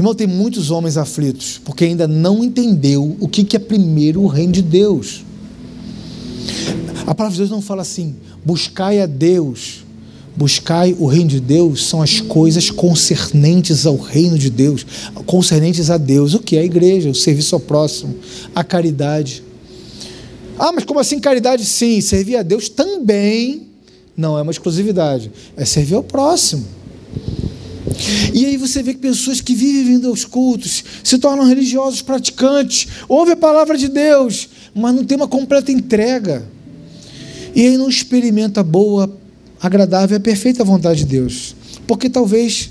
Irmão, 0.00 0.14
tem 0.14 0.26
muitos 0.26 0.70
homens 0.70 0.96
aflitos, 0.96 1.60
porque 1.62 1.84
ainda 1.84 2.08
não 2.08 2.42
entendeu 2.42 3.18
o 3.20 3.28
que 3.28 3.54
é 3.54 3.58
primeiro 3.58 4.22
o 4.22 4.26
reino 4.26 4.50
de 4.50 4.62
Deus. 4.62 5.22
A 7.06 7.14
palavra 7.14 7.34
de 7.34 7.40
Deus 7.40 7.50
não 7.50 7.60
fala 7.60 7.82
assim, 7.82 8.16
buscai 8.42 9.02
a 9.02 9.04
Deus, 9.04 9.84
buscai 10.34 10.96
o 10.98 11.04
reino 11.04 11.28
de 11.28 11.38
Deus, 11.38 11.84
são 11.84 12.00
as 12.00 12.18
coisas 12.18 12.70
concernentes 12.70 13.84
ao 13.84 13.98
reino 13.98 14.38
de 14.38 14.48
Deus, 14.48 14.86
concernentes 15.26 15.90
a 15.90 15.98
Deus. 15.98 16.32
O 16.32 16.38
que 16.38 16.56
é 16.56 16.60
a 16.60 16.64
igreja? 16.64 17.10
O 17.10 17.14
serviço 17.14 17.54
ao 17.54 17.60
próximo, 17.60 18.14
a 18.54 18.64
caridade. 18.64 19.42
Ah, 20.58 20.72
mas 20.72 20.84
como 20.84 20.98
assim 20.98 21.20
caridade? 21.20 21.66
Sim, 21.66 22.00
servir 22.00 22.36
a 22.36 22.42
Deus 22.42 22.70
também 22.70 23.66
não 24.16 24.38
é 24.38 24.40
uma 24.40 24.50
exclusividade, 24.50 25.30
é 25.58 25.66
servir 25.66 25.96
ao 25.96 26.02
próximo. 26.02 26.79
E 28.32 28.46
aí 28.46 28.56
você 28.56 28.82
vê 28.82 28.94
que 28.94 29.00
pessoas 29.00 29.40
que 29.40 29.54
vivem 29.54 29.84
vindo 29.84 30.08
aos 30.08 30.24
cultos 30.24 30.84
se 31.04 31.18
tornam 31.18 31.44
religiosos 31.44 32.02
praticantes, 32.02 32.88
ouvem 33.08 33.34
a 33.34 33.36
palavra 33.36 33.76
de 33.76 33.88
Deus, 33.88 34.48
mas 34.74 34.94
não 34.94 35.04
tem 35.04 35.16
uma 35.16 35.28
completa 35.28 35.70
entrega. 35.70 36.46
E 37.54 37.66
aí 37.66 37.76
não 37.76 37.88
experimenta 37.88 38.60
a 38.60 38.64
boa, 38.64 39.12
agradável 39.60 40.16
e 40.16 40.18
a 40.18 40.20
perfeita 40.20 40.64
vontade 40.64 41.00
de 41.00 41.06
Deus. 41.06 41.54
Porque 41.86 42.08
talvez 42.08 42.70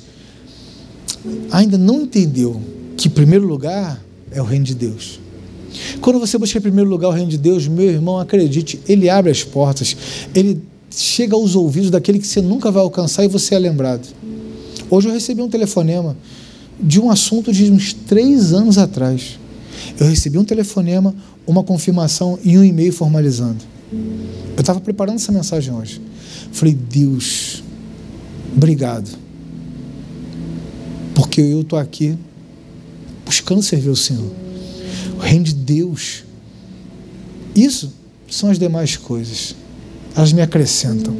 ainda 1.51 1.77
não 1.77 2.03
entendeu 2.03 2.61
que 2.95 3.09
primeiro 3.09 3.45
lugar 3.45 4.01
é 4.31 4.41
o 4.41 4.45
reino 4.45 4.65
de 4.65 4.75
Deus. 4.75 5.19
Quando 6.01 6.19
você 6.19 6.37
busca 6.37 6.57
em 6.57 6.61
primeiro 6.61 6.89
lugar 6.89 7.09
o 7.09 7.11
reino 7.11 7.29
de 7.29 7.37
Deus, 7.37 7.67
meu 7.67 7.89
irmão, 7.89 8.17
acredite, 8.17 8.79
ele 8.87 9.09
abre 9.09 9.31
as 9.31 9.43
portas, 9.43 9.95
ele 10.33 10.61
chega 10.89 11.35
aos 11.35 11.55
ouvidos 11.55 11.91
daquele 11.91 12.19
que 12.19 12.27
você 12.27 12.41
nunca 12.41 12.71
vai 12.71 12.81
alcançar 12.81 13.23
e 13.23 13.27
você 13.27 13.55
é 13.55 13.59
lembrado. 13.59 14.07
Hoje 14.89 15.07
eu 15.07 15.13
recebi 15.13 15.41
um 15.41 15.49
telefonema 15.49 16.17
de 16.81 16.99
um 16.99 17.11
assunto 17.11 17.51
de 17.51 17.71
uns 17.71 17.93
três 17.93 18.53
anos 18.53 18.77
atrás. 18.77 19.39
Eu 19.99 20.07
recebi 20.07 20.37
um 20.37 20.43
telefonema, 20.43 21.13
uma 21.45 21.63
confirmação 21.63 22.39
e 22.43 22.57
um 22.57 22.63
e-mail 22.63 22.91
formalizando. 22.91 23.63
Eu 23.91 24.61
estava 24.61 24.79
preparando 24.79 25.15
essa 25.17 25.31
mensagem 25.31 25.73
hoje. 25.73 26.01
Falei, 26.51 26.73
Deus, 26.73 27.63
obrigado. 28.55 29.09
Porque 31.13 31.41
eu 31.41 31.61
estou 31.61 31.77
aqui 31.77 32.17
buscando 33.25 33.61
servir 33.61 33.89
o 33.89 33.95
Senhor. 33.95 34.31
O 35.17 35.19
reino 35.19 35.45
de 35.45 35.53
Deus. 35.53 36.23
Isso 37.55 37.91
são 38.29 38.49
as 38.49 38.57
demais 38.57 38.95
coisas. 38.95 39.55
Elas 40.15 40.33
me 40.33 40.41
acrescentam. 40.41 41.15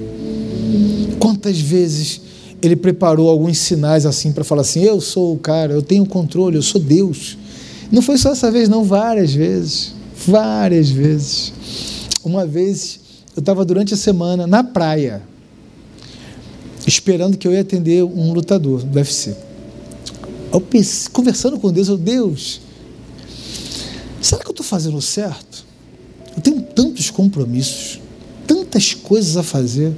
Quantas 1.19 1.59
vezes 1.59 2.21
ele 2.61 2.75
preparou 2.75 3.29
alguns 3.29 3.57
sinais 3.57 4.05
assim 4.05 4.31
para 4.31 4.43
falar 4.43 4.61
assim: 4.61 4.83
eu 4.83 4.99
sou 4.99 5.33
o 5.33 5.39
cara, 5.39 5.73
eu 5.73 5.81
tenho 5.81 6.05
controle, 6.05 6.55
eu 6.55 6.61
sou 6.61 6.79
Deus. 6.79 7.37
Não 7.91 8.01
foi 8.01 8.17
só 8.17 8.31
essa 8.31 8.51
vez, 8.51 8.69
não, 8.69 8.83
várias 8.83 9.33
vezes. 9.33 9.93
Várias 10.27 10.89
vezes. 10.89 11.53
Uma 12.23 12.45
vez 12.45 12.99
eu 13.35 13.39
estava 13.39 13.63
durante 13.63 13.93
a 13.93 13.97
semana 13.97 14.45
na 14.45 14.63
praia, 14.63 15.21
esperando 16.85 17.37
que 17.37 17.47
eu 17.47 17.53
ia 17.53 17.61
atender 17.61 18.03
um 18.03 18.33
lutador 18.33 18.83
do 18.83 18.97
UFC. 18.97 19.35
Eu 20.51 20.59
pensei, 20.59 21.09
conversando 21.11 21.59
com 21.59 21.71
Deus, 21.71 21.87
eu, 21.87 21.97
Deus, 21.97 22.59
será 24.21 24.41
que 24.41 24.47
eu 24.47 24.51
estou 24.51 24.65
fazendo 24.65 25.01
certo? 25.01 25.65
Eu 26.35 26.41
tenho 26.41 26.61
tantos 26.61 27.09
compromissos, 27.09 28.01
tantas 28.45 28.93
coisas 28.93 29.37
a 29.37 29.43
fazer. 29.43 29.93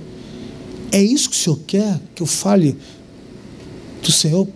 É 0.92 1.02
isso 1.02 1.30
que 1.30 1.36
o 1.36 1.40
Senhor 1.40 1.60
quer 1.66 2.00
que 2.14 2.22
eu 2.22 2.28
fale 2.28 2.76
do 4.04 4.12
Senhor 4.12 4.48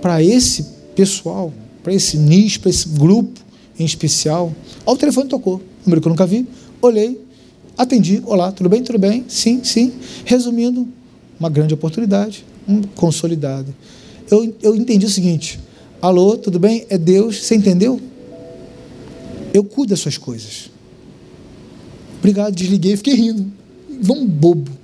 para 0.00 0.22
esse 0.22 0.64
pessoal, 0.96 1.52
para 1.82 1.94
esse 1.94 2.16
nicho, 2.16 2.60
para 2.60 2.70
esse 2.70 2.88
grupo 2.88 3.40
em 3.78 3.84
especial? 3.84 4.52
Ó, 4.84 4.92
o 4.92 4.96
telefone 4.96 5.28
tocou, 5.28 5.62
número 5.86 6.00
que 6.00 6.08
eu 6.08 6.10
nunca 6.10 6.26
vi, 6.26 6.46
olhei, 6.80 7.20
atendi, 7.78 8.20
olá, 8.26 8.50
tudo 8.50 8.68
bem, 8.68 8.82
tudo 8.82 8.98
bem? 8.98 9.24
Sim, 9.28 9.62
sim. 9.62 9.92
Resumindo, 10.24 10.88
uma 11.38 11.48
grande 11.48 11.74
oportunidade, 11.74 12.44
um 12.66 12.82
consolidado. 12.82 13.74
Eu, 14.30 14.54
eu 14.62 14.74
entendi 14.74 15.06
o 15.06 15.10
seguinte: 15.10 15.60
alô, 16.00 16.36
tudo 16.36 16.58
bem? 16.58 16.86
É 16.88 16.98
Deus, 16.98 17.42
você 17.42 17.54
entendeu? 17.54 18.00
Eu 19.54 19.62
cuido 19.62 19.90
das 19.90 20.00
suas 20.00 20.16
coisas. 20.18 20.70
Obrigado, 22.18 22.54
desliguei, 22.54 22.96
fiquei 22.96 23.14
rindo. 23.14 23.52
Vamos 24.00 24.28
bobo. 24.28 24.81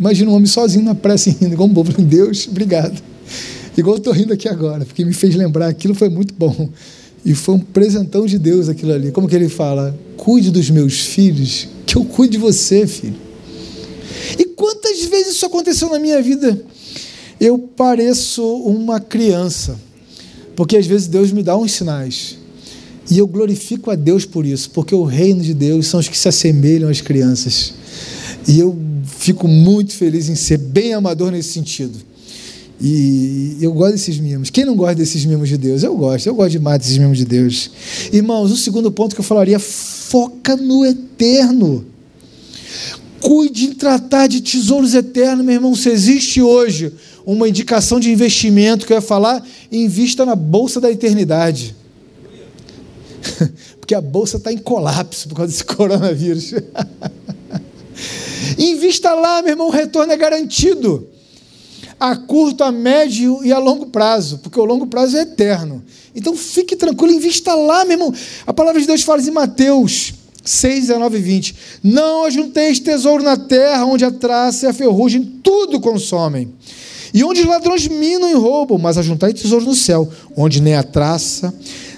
Imagina 0.00 0.30
um 0.30 0.34
homem 0.34 0.46
sozinho 0.46 0.82
na 0.82 0.94
pressa 0.94 1.28
rindo, 1.30 1.52
igual 1.52 1.68
um 1.68 1.72
bobo. 1.72 1.92
Deus, 2.00 2.48
obrigado. 2.48 3.00
Igual 3.76 3.96
eu 3.96 3.98
estou 3.98 4.12
rindo 4.14 4.32
aqui 4.32 4.48
agora, 4.48 4.86
porque 4.86 5.04
me 5.04 5.12
fez 5.12 5.34
lembrar, 5.34 5.68
aquilo 5.68 5.94
foi 5.94 6.08
muito 6.08 6.32
bom. 6.32 6.70
E 7.22 7.34
foi 7.34 7.56
um 7.56 7.58
presentão 7.58 8.24
de 8.24 8.38
Deus 8.38 8.70
aquilo 8.70 8.94
ali. 8.94 9.12
Como 9.12 9.28
que 9.28 9.36
ele 9.36 9.50
fala? 9.50 9.94
Cuide 10.16 10.50
dos 10.50 10.70
meus 10.70 11.00
filhos, 11.00 11.68
que 11.84 11.96
eu 11.96 12.04
cuide 12.04 12.32
de 12.32 12.38
você, 12.38 12.86
filho. 12.86 13.16
E 14.38 14.44
quantas 14.46 15.04
vezes 15.04 15.34
isso 15.34 15.44
aconteceu 15.44 15.90
na 15.90 15.98
minha 15.98 16.22
vida? 16.22 16.58
Eu 17.38 17.58
pareço 17.58 18.42
uma 18.42 19.00
criança, 19.00 19.78
porque 20.56 20.78
às 20.78 20.86
vezes 20.86 21.08
Deus 21.08 21.30
me 21.30 21.42
dá 21.42 21.56
uns 21.58 21.72
sinais. 21.72 22.38
E 23.10 23.18
eu 23.18 23.26
glorifico 23.26 23.90
a 23.90 23.94
Deus 23.94 24.24
por 24.24 24.46
isso, 24.46 24.70
porque 24.70 24.94
o 24.94 25.04
reino 25.04 25.42
de 25.42 25.52
Deus 25.52 25.88
são 25.88 26.00
os 26.00 26.08
que 26.08 26.16
se 26.16 26.28
assemelham 26.28 26.88
às 26.88 27.02
crianças. 27.02 27.74
E 28.46 28.58
eu 28.58 28.76
fico 29.04 29.46
muito 29.46 29.92
feliz 29.94 30.28
em 30.28 30.34
ser 30.34 30.58
bem 30.58 30.94
amador 30.94 31.30
nesse 31.30 31.52
sentido. 31.52 31.98
E 32.80 33.58
eu 33.60 33.72
gosto 33.72 33.92
desses 33.92 34.18
mimos. 34.18 34.48
Quem 34.48 34.64
não 34.64 34.74
gosta 34.74 34.94
desses 34.94 35.24
mimos 35.26 35.48
de 35.48 35.58
Deus? 35.58 35.82
Eu 35.82 35.94
gosto, 35.94 36.26
eu 36.26 36.34
gosto 36.34 36.52
demais 36.52 36.78
desses 36.78 36.96
mimos 36.96 37.18
de 37.18 37.26
Deus. 37.26 37.70
Irmãos, 38.10 38.50
o 38.50 38.56
segundo 38.56 38.90
ponto 38.90 39.14
que 39.14 39.20
eu 39.20 39.24
falaria, 39.24 39.58
foca 39.58 40.56
no 40.56 40.86
eterno. 40.86 41.84
Cuide 43.20 43.66
em 43.66 43.74
tratar 43.74 44.28
de 44.28 44.40
tesouros 44.40 44.94
eternos, 44.94 45.44
meu 45.44 45.54
irmão. 45.54 45.74
Se 45.74 45.90
existe 45.90 46.40
hoje 46.40 46.90
uma 47.26 47.46
indicação 47.46 48.00
de 48.00 48.10
investimento 48.10 48.86
que 48.86 48.94
eu 48.94 48.96
ia 48.96 49.02
falar, 49.02 49.46
invista 49.70 50.24
na 50.24 50.34
bolsa 50.34 50.80
da 50.80 50.90
eternidade. 50.90 51.76
Porque 53.78 53.94
a 53.94 54.00
bolsa 54.00 54.38
está 54.38 54.50
em 54.50 54.56
colapso 54.58 55.28
por 55.28 55.34
causa 55.34 55.52
desse 55.52 55.64
coronavírus. 55.64 56.54
Invista 58.58 59.12
lá, 59.12 59.42
meu 59.42 59.52
irmão, 59.52 59.68
o 59.68 59.70
retorno 59.70 60.12
é 60.12 60.16
garantido. 60.16 61.08
A 61.98 62.16
curto, 62.16 62.64
a 62.64 62.72
médio 62.72 63.44
e 63.44 63.52
a 63.52 63.58
longo 63.58 63.86
prazo, 63.86 64.38
porque 64.38 64.58
o 64.58 64.64
longo 64.64 64.86
prazo 64.86 65.16
é 65.16 65.20
eterno. 65.20 65.82
Então 66.14 66.34
fique 66.34 66.74
tranquilo, 66.74 67.12
invista 67.12 67.54
lá, 67.54 67.84
meu 67.84 67.92
irmão. 67.92 68.14
A 68.46 68.52
palavra 68.52 68.80
de 68.80 68.86
Deus 68.86 69.02
fala 69.02 69.20
em 69.20 69.30
Mateus 69.30 70.14
6, 70.44 70.88
19 70.88 71.18
e 71.18 71.20
20. 71.20 71.56
Não 71.82 72.24
ajunteis 72.24 72.80
tesouro 72.80 73.22
na 73.22 73.36
terra, 73.36 73.84
onde 73.84 74.04
a 74.04 74.10
traça 74.10 74.66
e 74.66 74.68
a 74.68 74.72
ferrugem 74.72 75.22
tudo 75.42 75.80
consomem. 75.80 76.52
E 77.12 77.24
onde 77.24 77.40
os 77.40 77.46
ladrões 77.46 77.86
minam 77.88 78.30
e 78.30 78.34
roubam, 78.34 78.78
mas 78.78 78.96
ajuntai 78.96 79.32
tesouro 79.32 79.64
no 79.64 79.74
céu, 79.74 80.08
onde 80.36 80.62
nem 80.62 80.74
a 80.74 80.82
traça, 80.82 81.52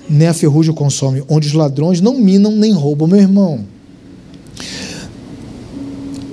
nem 0.09 0.29
a 0.29 0.35
ferrugem 0.35 0.75
consome, 0.75 1.23
onde 1.29 1.47
os 1.47 1.53
ladrões 1.53 2.01
não 2.01 2.15
minam 2.15 2.51
nem 2.51 2.73
roubam, 2.73 3.07
meu 3.07 3.19
irmão. 3.19 3.72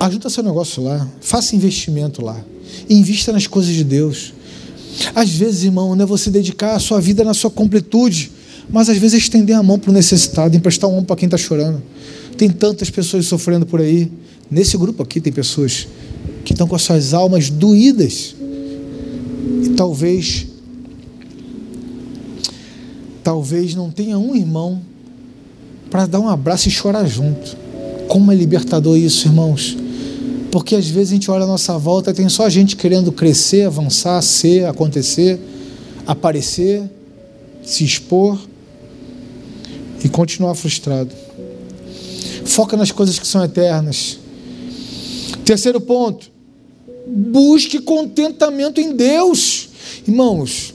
Ajuda 0.00 0.30
seu 0.30 0.42
negócio 0.42 0.82
lá, 0.82 1.06
faça 1.20 1.54
investimento 1.54 2.24
lá, 2.24 2.42
invista 2.88 3.34
nas 3.34 3.46
coisas 3.46 3.74
de 3.74 3.84
Deus. 3.84 4.32
Às 5.14 5.28
vezes, 5.28 5.64
irmão, 5.64 5.94
não 5.94 6.04
é 6.04 6.06
você 6.06 6.30
dedicar 6.30 6.74
a 6.74 6.78
sua 6.78 6.98
vida 7.02 7.22
na 7.22 7.34
sua 7.34 7.50
completude, 7.50 8.32
mas 8.70 8.88
às 8.88 8.96
vezes 8.96 9.14
é 9.14 9.18
estender 9.18 9.54
a 9.54 9.62
mão 9.62 9.78
para 9.78 9.90
o 9.90 9.92
necessitado, 9.92 10.56
emprestar 10.56 10.88
um 10.88 10.94
ombro 10.94 11.04
para 11.04 11.16
quem 11.16 11.26
está 11.26 11.36
chorando. 11.36 11.82
Tem 12.38 12.48
tantas 12.48 12.88
pessoas 12.88 13.26
sofrendo 13.26 13.66
por 13.66 13.78
aí. 13.78 14.10
Nesse 14.50 14.78
grupo 14.78 15.02
aqui 15.02 15.20
tem 15.20 15.30
pessoas 15.30 15.86
que 16.46 16.54
estão 16.54 16.66
com 16.66 16.74
as 16.74 16.80
suas 16.80 17.12
almas 17.12 17.50
doídas. 17.50 18.34
E 19.64 19.68
talvez, 19.76 20.46
talvez 23.22 23.74
não 23.74 23.90
tenha 23.90 24.18
um 24.18 24.34
irmão 24.34 24.80
para 25.90 26.06
dar 26.06 26.20
um 26.20 26.28
abraço 26.28 26.68
e 26.68 26.70
chorar 26.70 27.04
junto. 27.04 27.54
Como 28.08 28.32
é 28.32 28.34
libertador 28.34 28.96
isso, 28.96 29.28
irmãos? 29.28 29.76
Porque 30.50 30.74
às 30.74 30.88
vezes 30.88 31.10
a 31.10 31.14
gente 31.14 31.30
olha 31.30 31.44
a 31.44 31.46
nossa 31.46 31.78
volta 31.78 32.10
e 32.10 32.14
tem 32.14 32.28
só 32.28 32.48
gente 32.48 32.76
querendo 32.76 33.12
crescer, 33.12 33.64
avançar, 33.64 34.20
ser, 34.22 34.66
acontecer, 34.66 35.38
aparecer, 36.06 36.82
se 37.62 37.84
expor 37.84 38.38
e 40.02 40.08
continuar 40.08 40.54
frustrado. 40.54 41.10
Foca 42.44 42.76
nas 42.76 42.90
coisas 42.90 43.18
que 43.18 43.26
são 43.26 43.44
eternas. 43.44 44.18
Terceiro 45.44 45.80
ponto, 45.80 46.30
busque 47.06 47.80
contentamento 47.80 48.80
em 48.80 48.94
Deus. 48.94 49.68
Irmãos, 50.06 50.74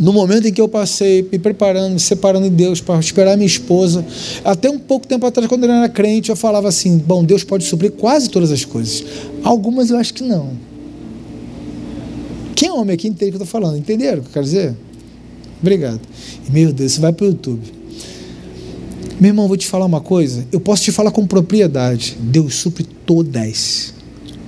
no 0.00 0.14
momento 0.14 0.48
em 0.48 0.52
que 0.52 0.60
eu 0.60 0.66
passei 0.66 1.22
me 1.30 1.38
preparando, 1.38 1.92
me 1.92 2.00
separando 2.00 2.48
de 2.48 2.56
Deus 2.56 2.80
para 2.80 2.98
esperar 2.98 3.36
minha 3.36 3.46
esposa, 3.46 4.04
até 4.42 4.70
um 4.70 4.78
pouco 4.78 5.06
tempo 5.06 5.26
atrás, 5.26 5.46
quando 5.46 5.64
eu 5.64 5.70
era 5.70 5.88
crente, 5.88 6.30
eu 6.30 6.36
falava 6.36 6.68
assim: 6.68 6.96
bom, 6.96 7.22
Deus 7.22 7.44
pode 7.44 7.64
suprir 7.64 7.92
quase 7.92 8.30
todas 8.30 8.50
as 8.50 8.64
coisas. 8.64 9.04
Algumas 9.44 9.90
eu 9.90 9.98
acho 9.98 10.14
que 10.14 10.22
não. 10.22 10.52
Quem 12.54 12.70
é 12.70 12.72
homem 12.72 12.94
aqui 12.94 13.08
entende 13.08 13.30
o 13.30 13.32
que 13.32 13.42
eu 13.42 13.44
estou 13.44 13.60
falando? 13.60 13.76
Entenderam 13.76 14.18
o 14.18 14.22
que 14.22 14.28
eu 14.28 14.32
quero 14.32 14.44
dizer? 14.44 14.74
Obrigado. 15.60 16.00
Meu 16.50 16.72
Deus, 16.72 16.92
isso 16.92 17.00
vai 17.00 17.12
para 17.12 17.26
o 17.26 17.28
YouTube. 17.28 17.60
Meu 19.20 19.28
irmão, 19.28 19.46
vou 19.46 19.56
te 19.56 19.66
falar 19.66 19.84
uma 19.84 20.00
coisa. 20.00 20.46
Eu 20.50 20.60
posso 20.60 20.82
te 20.82 20.90
falar 20.90 21.10
com 21.10 21.26
propriedade. 21.26 22.16
Deus 22.18 22.54
supre 22.54 22.84
todas 23.04 23.92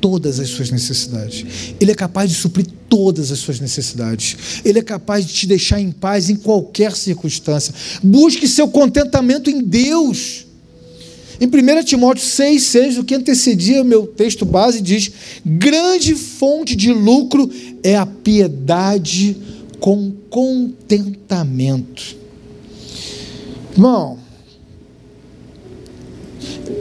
todas 0.03 0.41
as 0.41 0.49
suas 0.51 0.71
necessidades. 0.71 1.47
Ele 1.81 1.93
é 1.93 1.95
capaz 1.95 2.29
de 2.29 2.37
suprir 2.37 2.67
todas 2.89 3.31
as 3.31 3.39
suas 3.39 3.61
necessidades. 3.61 4.37
Ele 4.65 4.81
é 4.81 4.83
capaz 4.83 5.25
de 5.25 5.33
te 5.33 5.47
deixar 5.47 5.81
em 5.81 5.93
paz 5.93 6.29
em 6.29 6.35
qualquer 6.35 6.97
circunstância. 6.97 7.73
Busque 8.03 8.49
seu 8.49 8.67
contentamento 8.67 9.49
em 9.49 9.63
Deus. 9.63 10.45
Em 11.41 11.47
1 11.47 11.85
Timóteo 11.85 12.25
6, 12.25 12.63
6, 12.63 12.99
o 12.99 13.05
que 13.05 13.15
antecedia 13.15 13.85
meu 13.85 14.07
texto 14.07 14.45
base, 14.45 14.81
diz: 14.81 15.11
grande 15.47 16.17
fonte 16.17 16.75
de 16.75 16.93
lucro 16.93 17.49
é 17.83 17.97
a 17.97 18.05
piedade 18.05 19.37
com 19.79 20.13
contentamento. 20.29 22.17
Irmão, 23.73 24.19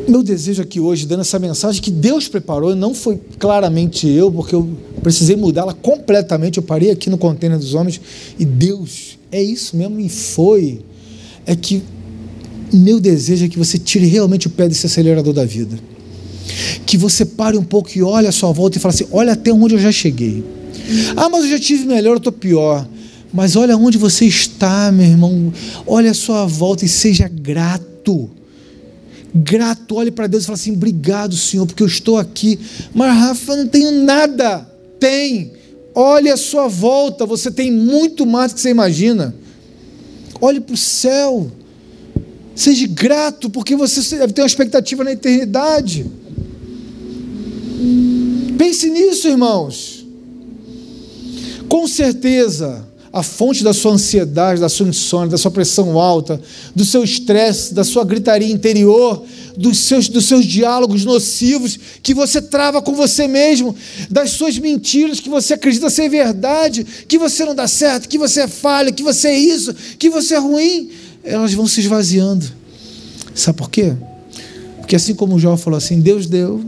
meu 0.08 0.24
desejo 0.24 0.62
aqui 0.62 0.80
hoje, 0.80 1.06
dando 1.06 1.22
essa 1.22 1.40
mensagem 1.40 1.82
que 1.82 1.92
Deus 1.92 2.28
preparou, 2.28 2.76
não 2.76 2.94
foi 2.94 3.20
claramente 3.40 4.08
eu, 4.08 4.32
porque 4.32 4.54
eu 4.54 4.70
precisei 5.02 5.36
mudá-la 5.36 5.74
completamente. 5.74 6.58
Eu 6.58 6.64
parei 6.64 6.92
aqui 6.92 7.10
no 7.10 7.18
container 7.18 7.58
dos 7.58 7.74
homens 7.74 8.02
e 8.38 8.46
Deus, 8.46 9.18
é 9.32 9.42
isso 9.42 9.76
mesmo, 9.76 10.00
e 10.00 10.10
foi. 10.10 10.82
É 11.46 11.56
que 11.56 11.82
meu 12.74 13.00
desejo 13.00 13.46
é 13.46 13.48
que 13.48 13.58
você 13.58 13.78
tire 13.78 14.06
realmente 14.06 14.48
o 14.48 14.50
pé 14.50 14.68
desse 14.68 14.86
acelerador 14.86 15.34
da 15.34 15.46
vida. 15.46 15.78
Que 16.86 16.98
você 16.98 17.26
pare 17.26 17.58
um 17.58 17.64
pouco 17.64 17.90
e 17.96 18.02
olhe 18.02 18.28
a 18.28 18.32
sua 18.32 18.52
volta 18.52 18.78
e 18.78 18.82
fale 18.82 18.96
assim: 18.96 19.08
olha 19.12 19.34
até 19.34 19.52
onde 19.52 19.76
eu 19.76 19.80
já 19.80 19.92
cheguei. 19.92 20.44
Ah, 21.16 21.30
mas 21.30 21.46
eu 21.46 21.52
já 21.52 21.60
tive 21.60 21.86
melhor, 21.86 22.14
eu 22.14 22.18
estou 22.18 22.34
pior. 22.34 22.88
Mas 23.34 23.56
olha 23.56 23.78
onde 23.78 23.98
você 23.98 24.26
está, 24.26 24.92
meu 24.92 25.06
irmão. 25.06 25.54
Olha 25.88 26.12
a 26.12 26.14
sua 26.14 26.46
volta 26.46 26.84
e 26.84 26.90
seja 26.90 27.30
grato 27.30 28.30
grato, 29.34 29.96
olhe 29.96 30.12
para 30.12 30.28
Deus 30.28 30.44
e 30.44 30.46
fale 30.48 30.56
assim: 30.56 30.74
obrigado, 30.74 31.36
Senhor, 31.36 31.66
porque 31.66 31.84
eu 31.84 31.88
estou 31.88 32.18
aqui. 32.18 32.60
Mas, 32.94 33.18
Rafa, 33.18 33.56
não 33.56 33.68
tenho 33.68 33.92
nada. 34.04 34.68
Tem. 35.00 35.54
Olhe 35.94 36.30
a 36.30 36.38
sua 36.38 36.68
volta, 36.68 37.26
você 37.26 37.52
tem 37.52 37.72
muito 37.72 38.26
mais 38.26 38.52
do 38.52 38.56
que 38.56 38.62
você 38.62 38.70
imagina. 38.70 39.36
Olhe 40.40 40.60
para 40.60 40.74
o 40.74 40.78
céu. 40.78 41.52
Seja 42.56 42.86
grato, 42.88 43.50
porque 43.50 43.76
você 43.76 44.18
deve 44.18 44.34
ter 44.34 44.42
uma 44.42 44.48
expectativa 44.48 45.04
na 45.04 45.12
eternidade. 45.14 46.06
Pense 48.58 48.90
nisso, 48.90 49.28
irmãos. 49.28 50.06
Com 51.68 51.88
certeza, 51.88 52.86
a 53.14 53.22
fonte 53.22 53.64
da 53.64 53.74
sua 53.74 53.92
ansiedade, 53.92 54.62
da 54.62 54.70
sua 54.70 54.88
insônia, 54.88 55.30
da 55.30 55.38
sua 55.38 55.52
pressão 55.52 56.00
alta, 56.00 56.42
do 56.74 56.86
seu 56.86 57.04
estresse, 57.04 57.74
da 57.74 57.84
sua 57.84 58.06
gritaria 58.06 58.50
interior, 58.52 59.24
dos 59.58 59.80
seus, 59.80 60.08
dos 60.08 60.26
seus 60.26 60.46
diálogos 60.46 61.04
nocivos 61.04 61.78
que 62.02 62.14
você 62.14 62.42
trava 62.42 62.82
com 62.82 62.94
você 62.94 63.28
mesmo, 63.28 63.76
das 64.10 64.32
suas 64.32 64.58
mentiras 64.58 65.20
que 65.20 65.30
você 65.30 65.56
acredita 65.56 65.90
ser 65.90 66.08
verdade, 66.08 66.86
que 67.08 67.18
você 67.18 67.44
não 67.44 67.54
dá 67.54 67.68
certo, 67.68 68.08
que 68.08 68.18
você 68.18 68.42
é 68.42 68.48
falha, 68.48 68.94
que 68.94 69.04
você 69.04 69.28
é 69.28 69.38
isso, 69.38 69.76
que 70.00 70.10
você 70.10 70.36
é 70.36 70.40
ruim, 70.40 70.90
elas 71.22 71.54
vão 71.54 71.68
se 71.68 71.82
esvaziando. 71.82 72.46
Sabe 73.36 73.58
por 73.58 73.70
quê? 73.70 73.94
Porque 74.78 74.96
assim 74.96 75.14
como 75.14 75.36
o 75.36 75.40
Jó 75.40 75.58
falou 75.58 75.78
assim: 75.78 76.00
Deus 76.00 76.28
deu, 76.28 76.64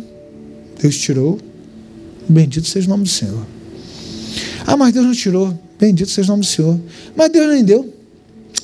Deus 0.82 0.98
tirou, 0.98 1.40
bendito 2.28 2.68
seja 2.68 2.88
o 2.88 2.90
nome 2.90 3.04
do 3.04 3.10
Senhor. 3.10 3.46
Ah, 4.66 4.76
mas 4.76 4.94
Deus 4.94 5.06
não 5.06 5.14
tirou. 5.14 5.58
Bendito 5.80 6.10
seja 6.10 6.28
o 6.30 6.34
nome 6.34 6.42
do 6.42 6.48
Senhor. 6.48 6.80
Mas 7.16 7.30
Deus 7.30 7.52
nem 7.52 7.64
deu. 7.64 7.94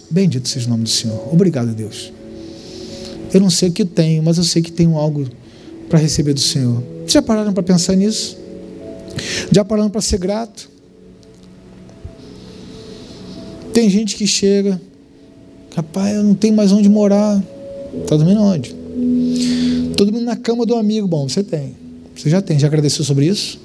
Bendito 0.09 0.47
seja 0.47 0.67
o 0.67 0.69
nome 0.69 0.83
do 0.83 0.89
Senhor. 0.89 1.33
Obrigado, 1.33 1.73
Deus. 1.73 2.11
Eu 3.33 3.39
não 3.39 3.49
sei 3.49 3.69
o 3.69 3.71
que 3.71 3.85
tenho, 3.85 4.23
mas 4.23 4.37
eu 4.37 4.43
sei 4.43 4.61
que 4.61 4.71
tenho 4.71 4.97
algo 4.97 5.27
para 5.87 5.99
receber 5.99 6.33
do 6.33 6.39
Senhor. 6.39 6.83
Já 7.07 7.21
pararam 7.21 7.53
para 7.53 7.63
pensar 7.63 7.95
nisso? 7.95 8.37
Já 9.51 9.63
pararam 9.63 9.89
para 9.89 10.01
ser 10.01 10.17
grato? 10.17 10.69
Tem 13.73 13.89
gente 13.89 14.15
que 14.15 14.25
chega, 14.25 14.81
rapaz, 15.75 16.15
eu 16.15 16.23
não 16.23 16.33
tenho 16.33 16.55
mais 16.55 16.71
onde 16.71 16.89
morar. 16.89 17.41
Está 18.01 18.15
dormindo 18.15 18.41
onde? 18.41 18.75
Estou 19.91 20.05
dormindo 20.05 20.25
na 20.25 20.35
cama 20.35 20.65
do 20.65 20.75
amigo. 20.75 21.07
Bom, 21.07 21.27
você 21.27 21.43
tem. 21.43 21.75
Você 22.15 22.29
já 22.29 22.41
tem. 22.41 22.59
Já 22.59 22.67
agradeceu 22.67 23.05
sobre 23.05 23.27
isso? 23.27 23.59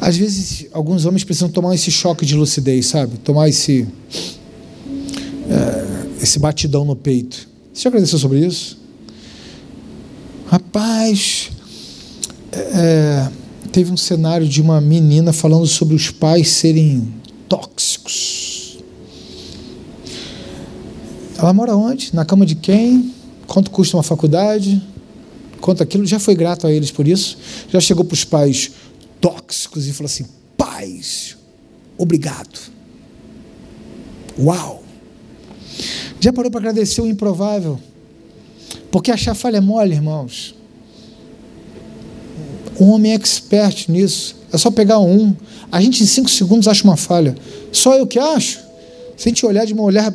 Às 0.00 0.16
vezes, 0.16 0.66
alguns 0.72 1.04
homens 1.04 1.24
precisam 1.24 1.48
tomar 1.48 1.74
esse 1.74 1.90
choque 1.90 2.24
de 2.24 2.34
lucidez, 2.34 2.86
sabe? 2.86 3.18
Tomar 3.18 3.48
esse, 3.48 3.86
é, 5.50 6.22
esse 6.22 6.38
batidão 6.38 6.84
no 6.84 6.94
peito. 6.94 7.48
Você 7.72 7.82
já 7.82 7.90
agradeceu 7.90 8.18
sobre 8.18 8.44
isso? 8.44 8.78
Rapaz, 10.46 11.50
é, 12.52 13.28
teve 13.72 13.92
um 13.92 13.96
cenário 13.96 14.48
de 14.48 14.62
uma 14.62 14.80
menina 14.80 15.32
falando 15.32 15.66
sobre 15.66 15.94
os 15.94 16.10
pais 16.10 16.48
serem 16.48 17.12
tóxicos. 17.48 18.78
Ela 21.36 21.52
mora 21.52 21.76
onde? 21.76 22.14
Na 22.14 22.24
cama 22.24 22.46
de 22.46 22.54
quem? 22.54 23.14
Quanto 23.46 23.70
custa 23.70 23.96
uma 23.96 24.02
faculdade? 24.02 24.82
Quanto 25.60 25.82
aquilo? 25.82 26.06
Já 26.06 26.18
foi 26.18 26.34
grato 26.34 26.66
a 26.66 26.72
eles 26.72 26.90
por 26.90 27.06
isso? 27.06 27.36
Já 27.68 27.80
chegou 27.80 28.04
para 28.04 28.14
os 28.14 28.24
pais 28.24 28.70
tóxicos 29.20 29.86
e 29.86 29.92
falou 29.92 30.06
assim: 30.06 30.26
paz, 30.56 31.36
obrigado. 31.96 32.58
Uau! 34.38 34.82
Já 36.20 36.32
parou 36.32 36.50
para 36.50 36.60
agradecer 36.60 37.00
o 37.00 37.06
improvável? 37.06 37.78
Porque 38.90 39.10
achar 39.10 39.34
falha 39.34 39.58
é 39.58 39.60
mole, 39.60 39.94
irmãos. 39.94 40.54
Um 42.80 42.90
homem 42.90 43.12
é 43.12 43.14
expert 43.14 43.88
nisso. 43.88 44.36
É 44.52 44.58
só 44.58 44.70
pegar 44.70 44.98
um. 44.98 45.34
A 45.70 45.80
gente 45.80 46.02
em 46.02 46.06
cinco 46.06 46.30
segundos 46.30 46.68
acha 46.68 46.84
uma 46.84 46.96
falha. 46.96 47.36
Só 47.72 47.96
eu 47.96 48.06
que 48.06 48.18
acho. 48.18 48.60
Se 49.16 49.28
a 49.28 49.30
gente 49.30 49.44
olhar 49.44 49.64
de 49.64 49.74
um 49.74 49.80
olhar 49.80 50.14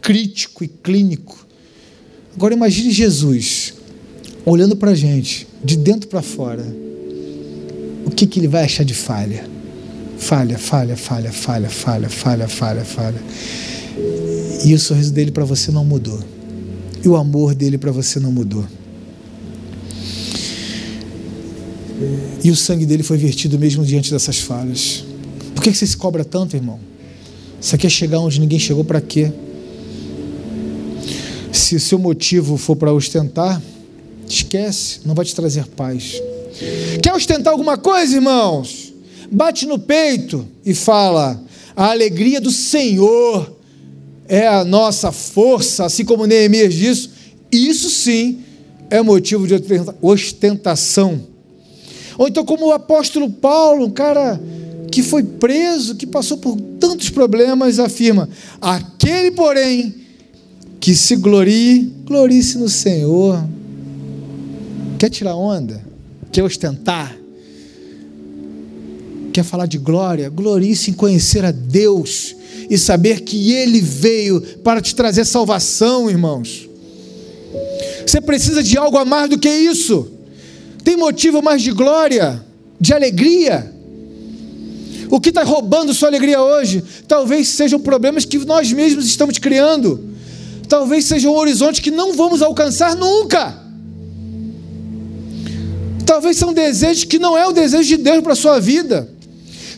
crítico 0.00 0.64
e 0.64 0.68
clínico. 0.68 1.46
Agora 2.34 2.54
imagine 2.54 2.90
Jesus 2.90 3.74
olhando 4.44 4.74
para 4.76 4.90
a 4.90 4.94
gente, 4.94 5.46
de 5.62 5.76
dentro 5.76 6.08
para 6.08 6.22
fora 6.22 6.64
o 8.04 8.10
que, 8.10 8.26
que 8.26 8.40
ele 8.40 8.48
vai 8.48 8.64
achar 8.64 8.84
de 8.84 8.94
falha? 8.94 9.44
Falha, 10.18 10.58
falha, 10.58 10.96
falha, 10.96 11.32
falha, 11.32 11.68
falha, 11.68 12.08
falha, 12.08 12.48
falha, 12.48 12.84
falha. 12.84 13.22
E 14.64 14.72
o 14.74 14.78
sorriso 14.78 15.12
dele 15.12 15.30
para 15.30 15.44
você 15.44 15.70
não 15.70 15.84
mudou. 15.84 16.20
E 17.04 17.08
o 17.08 17.16
amor 17.16 17.54
dele 17.54 17.76
para 17.76 17.90
você 17.90 18.20
não 18.20 18.30
mudou. 18.30 18.64
E 22.42 22.50
o 22.50 22.56
sangue 22.56 22.86
dele 22.86 23.02
foi 23.02 23.16
vertido 23.16 23.58
mesmo 23.58 23.84
diante 23.84 24.10
dessas 24.10 24.38
falhas. 24.38 25.04
Por 25.54 25.62
que 25.62 25.72
você 25.72 25.86
se 25.86 25.96
cobra 25.96 26.24
tanto, 26.24 26.56
irmão? 26.56 26.78
Você 27.60 27.78
quer 27.78 27.90
chegar 27.90 28.18
onde 28.18 28.40
ninguém 28.40 28.58
chegou 28.58 28.84
para 28.84 29.00
quê? 29.00 29.32
Se 31.52 31.76
o 31.76 31.80
seu 31.80 31.98
motivo 31.98 32.56
for 32.56 32.76
para 32.76 32.92
ostentar, 32.92 33.62
esquece, 34.28 35.00
não 35.04 35.14
vai 35.14 35.24
te 35.24 35.34
trazer 35.34 35.66
paz. 35.66 36.20
Quer 37.02 37.14
ostentar 37.14 37.52
alguma 37.52 37.76
coisa, 37.76 38.14
irmãos? 38.14 38.92
Bate 39.30 39.66
no 39.66 39.78
peito 39.78 40.46
e 40.64 40.74
fala: 40.74 41.42
a 41.74 41.90
alegria 41.90 42.40
do 42.40 42.50
Senhor 42.50 43.56
é 44.28 44.46
a 44.46 44.64
nossa 44.64 45.10
força, 45.10 45.84
assim 45.84 46.04
como 46.04 46.26
Neemias 46.26 46.74
disse. 46.74 47.10
Isso 47.50 47.90
sim 47.90 48.40
é 48.88 49.02
motivo 49.02 49.46
de 49.46 49.54
ostentação. 50.00 51.22
Ou 52.16 52.28
então, 52.28 52.44
como 52.44 52.66
o 52.66 52.72
apóstolo 52.72 53.30
Paulo, 53.30 53.86
um 53.86 53.90
cara 53.90 54.40
que 54.90 55.02
foi 55.02 55.22
preso, 55.22 55.96
que 55.96 56.06
passou 56.06 56.36
por 56.36 56.60
tantos 56.78 57.08
problemas, 57.10 57.78
afirma: 57.78 58.28
aquele, 58.60 59.30
porém, 59.30 59.94
que 60.78 60.94
se 60.94 61.16
glorie, 61.16 61.92
glorie-se 62.04 62.58
no 62.58 62.68
Senhor. 62.68 63.42
Quer 64.98 65.08
tirar 65.08 65.34
onda? 65.34 65.91
Quer 66.32 66.42
ostentar, 66.42 67.14
quer 69.32 69.44
falar 69.44 69.66
de 69.66 69.78
glória, 69.78 70.30
glorie-se 70.30 70.90
em 70.90 70.94
conhecer 70.94 71.44
a 71.44 71.50
Deus 71.50 72.34
e 72.70 72.78
saber 72.78 73.20
que 73.20 73.52
Ele 73.52 73.80
veio 73.80 74.40
para 74.64 74.80
te 74.80 74.94
trazer 74.94 75.26
salvação, 75.26 76.08
irmãos. 76.10 76.68
Você 78.06 78.20
precisa 78.20 78.62
de 78.62 78.76
algo 78.78 78.96
a 78.96 79.04
mais 79.04 79.28
do 79.28 79.38
que 79.38 79.48
isso. 79.48 80.10
Tem 80.82 80.96
motivo 80.96 81.42
mais 81.42 81.62
de 81.62 81.70
glória, 81.70 82.44
de 82.80 82.92
alegria. 82.92 83.72
O 85.10 85.20
que 85.20 85.28
está 85.28 85.42
roubando 85.42 85.92
sua 85.92 86.08
alegria 86.08 86.40
hoje? 86.40 86.82
Talvez 87.06 87.48
sejam 87.48 87.78
problemas 87.78 88.24
que 88.24 88.38
nós 88.38 88.72
mesmos 88.72 89.06
estamos 89.06 89.38
criando. 89.38 90.12
Talvez 90.68 91.04
seja 91.04 91.28
um 91.28 91.36
horizonte 91.36 91.82
que 91.82 91.90
não 91.90 92.14
vamos 92.14 92.40
alcançar 92.40 92.96
nunca. 92.96 93.62
Talvez 96.12 96.36
são 96.36 96.52
desejos 96.52 97.04
que 97.04 97.18
não 97.18 97.38
é 97.38 97.46
o 97.46 97.52
desejo 97.52 97.88
de 97.88 97.96
Deus 97.96 98.22
para 98.22 98.34
a 98.34 98.36
sua 98.36 98.60
vida. 98.60 99.08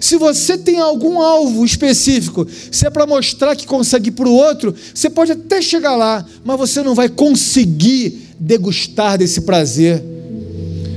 Se 0.00 0.16
você 0.16 0.58
tem 0.58 0.80
algum 0.80 1.20
alvo 1.20 1.64
específico, 1.64 2.44
se 2.72 2.84
é 2.84 2.90
para 2.90 3.06
mostrar 3.06 3.54
que 3.54 3.64
consegue 3.64 4.10
para 4.10 4.28
o 4.28 4.34
outro, 4.34 4.74
você 4.92 5.08
pode 5.08 5.30
até 5.30 5.62
chegar 5.62 5.94
lá, 5.94 6.26
mas 6.44 6.58
você 6.58 6.82
não 6.82 6.92
vai 6.92 7.08
conseguir 7.08 8.30
degustar 8.36 9.16
desse 9.16 9.42
prazer. 9.42 10.02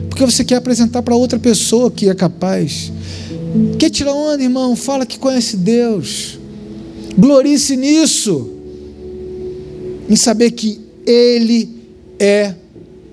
Porque 0.10 0.26
você 0.26 0.44
quer 0.44 0.56
apresentar 0.56 1.04
para 1.04 1.16
outra 1.16 1.38
pessoa 1.38 1.92
que 1.92 2.10
é 2.10 2.16
capaz. 2.16 2.92
Quer 3.78 3.92
tirar 3.92 4.16
onda, 4.16 4.42
irmão? 4.42 4.76
Fala 4.76 5.06
que 5.06 5.20
conhece 5.20 5.56
Deus. 5.56 6.40
Glorice 7.16 7.78
nisso. 7.78 8.54
Em 10.10 10.16
saber 10.16 10.50
que 10.50 10.82
Ele 11.06 11.70
é 12.20 12.56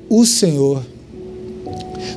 o 0.09 0.25
Senhor. 0.25 0.93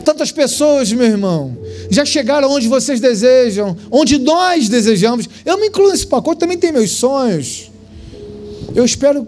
Tantas 0.04 0.32
pessoas, 0.32 0.92
meu 0.92 1.06
irmão, 1.06 1.58
já 1.90 2.06
chegaram 2.06 2.52
onde 2.52 2.68
vocês 2.68 3.00
desejam, 3.00 3.76
onde 3.92 4.18
nós 4.18 4.70
desejamos. 4.70 5.28
Eu 5.46 5.60
me 5.60 5.68
incluo 5.68 5.90
nesse 5.90 6.08
pacote, 6.08 6.40
também 6.40 6.58
tenho 6.58 6.74
meus 6.74 6.92
sonhos. 6.92 7.70
Eu 8.74 8.86
espero 8.86 9.28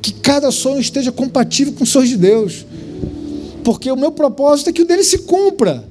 que 0.00 0.12
cada 0.12 0.50
sonho 0.50 0.80
esteja 0.80 1.10
compatível 1.10 1.72
com 1.74 1.84
os 1.84 1.90
sonhos 1.90 2.08
de 2.08 2.16
Deus. 2.16 2.64
Porque 3.64 3.90
o 3.90 3.96
meu 3.96 4.12
propósito 4.12 4.70
é 4.70 4.72
que 4.72 4.82
o 4.82 4.86
dele 4.86 5.02
se 5.02 5.18
cumpra. 5.18 5.84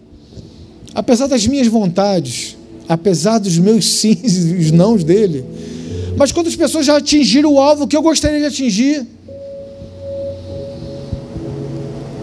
Apesar 0.94 1.28
das 1.28 1.46
minhas 1.46 1.68
vontades, 1.68 2.56
apesar 2.88 3.40
dos 3.40 3.58
meus 3.58 3.86
sims 3.86 4.46
e 4.46 4.56
os 4.56 4.72
nãos 4.72 5.04
dele. 5.04 5.44
Mas 6.16 6.32
quantas 6.32 6.56
pessoas 6.56 6.86
já 6.86 6.98
atingiram 6.98 7.54
o 7.54 7.60
alvo 7.60 7.88
que 7.88 7.98
eu 7.98 8.02
gostaria 8.02 8.40
de 8.40 8.46
atingir? 8.46 9.06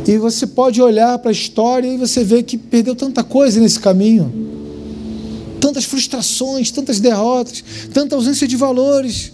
E 0.07 0.18
você 0.18 0.46
pode 0.46 0.82
olhar 0.82 1.18
para 1.18 1.30
a 1.30 1.32
história 1.32 1.86
e 1.86 1.96
você 1.96 2.24
vê 2.24 2.42
que 2.42 2.57
perdeu 2.57 2.94
tanta 2.94 3.22
coisa 3.22 3.61
nesse 3.61 3.78
caminho. 3.78 4.32
Tantas 5.61 5.84
frustrações, 5.84 6.70
tantas 6.70 6.98
derrotas, 6.98 7.62
tanta 7.92 8.16
ausência 8.16 8.48
de 8.48 8.57
valores. 8.57 9.32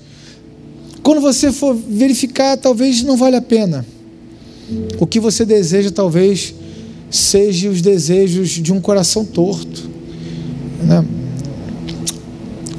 Quando 1.03 1.21
você 1.21 1.51
for 1.51 1.75
verificar, 1.75 2.57
talvez 2.59 3.03
não 3.03 3.17
vale 3.17 3.37
a 3.37 3.43
pena. 3.43 3.87
O 5.01 5.07
que 5.07 5.19
você 5.19 5.45
deseja 5.45 5.91
talvez 5.91 6.55
seja 7.11 7.71
os 7.71 7.81
desejos 7.81 8.51
de 8.51 8.73
um 8.73 8.81
coração 8.81 9.25
torto. 9.25 9.89
Né? 10.83 11.05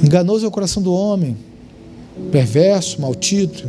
Enganoso 0.04 0.46
é 0.46 0.48
o 0.48 0.52
coração 0.52 0.82
do 0.84 0.94
homem, 0.94 1.36
perverso, 2.32 3.02
maldito. 3.02 3.68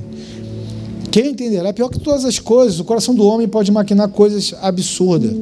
Quem 1.10 1.32
entenderá? 1.32 1.72
Pior 1.72 1.88
que 1.88 1.98
todas 1.98 2.24
as 2.24 2.38
coisas, 2.38 2.78
o 2.78 2.84
coração 2.84 3.14
do 3.14 3.24
homem 3.24 3.48
pode 3.48 3.72
maquinar 3.72 4.08
coisas 4.08 4.54
absurdas. 4.62 5.32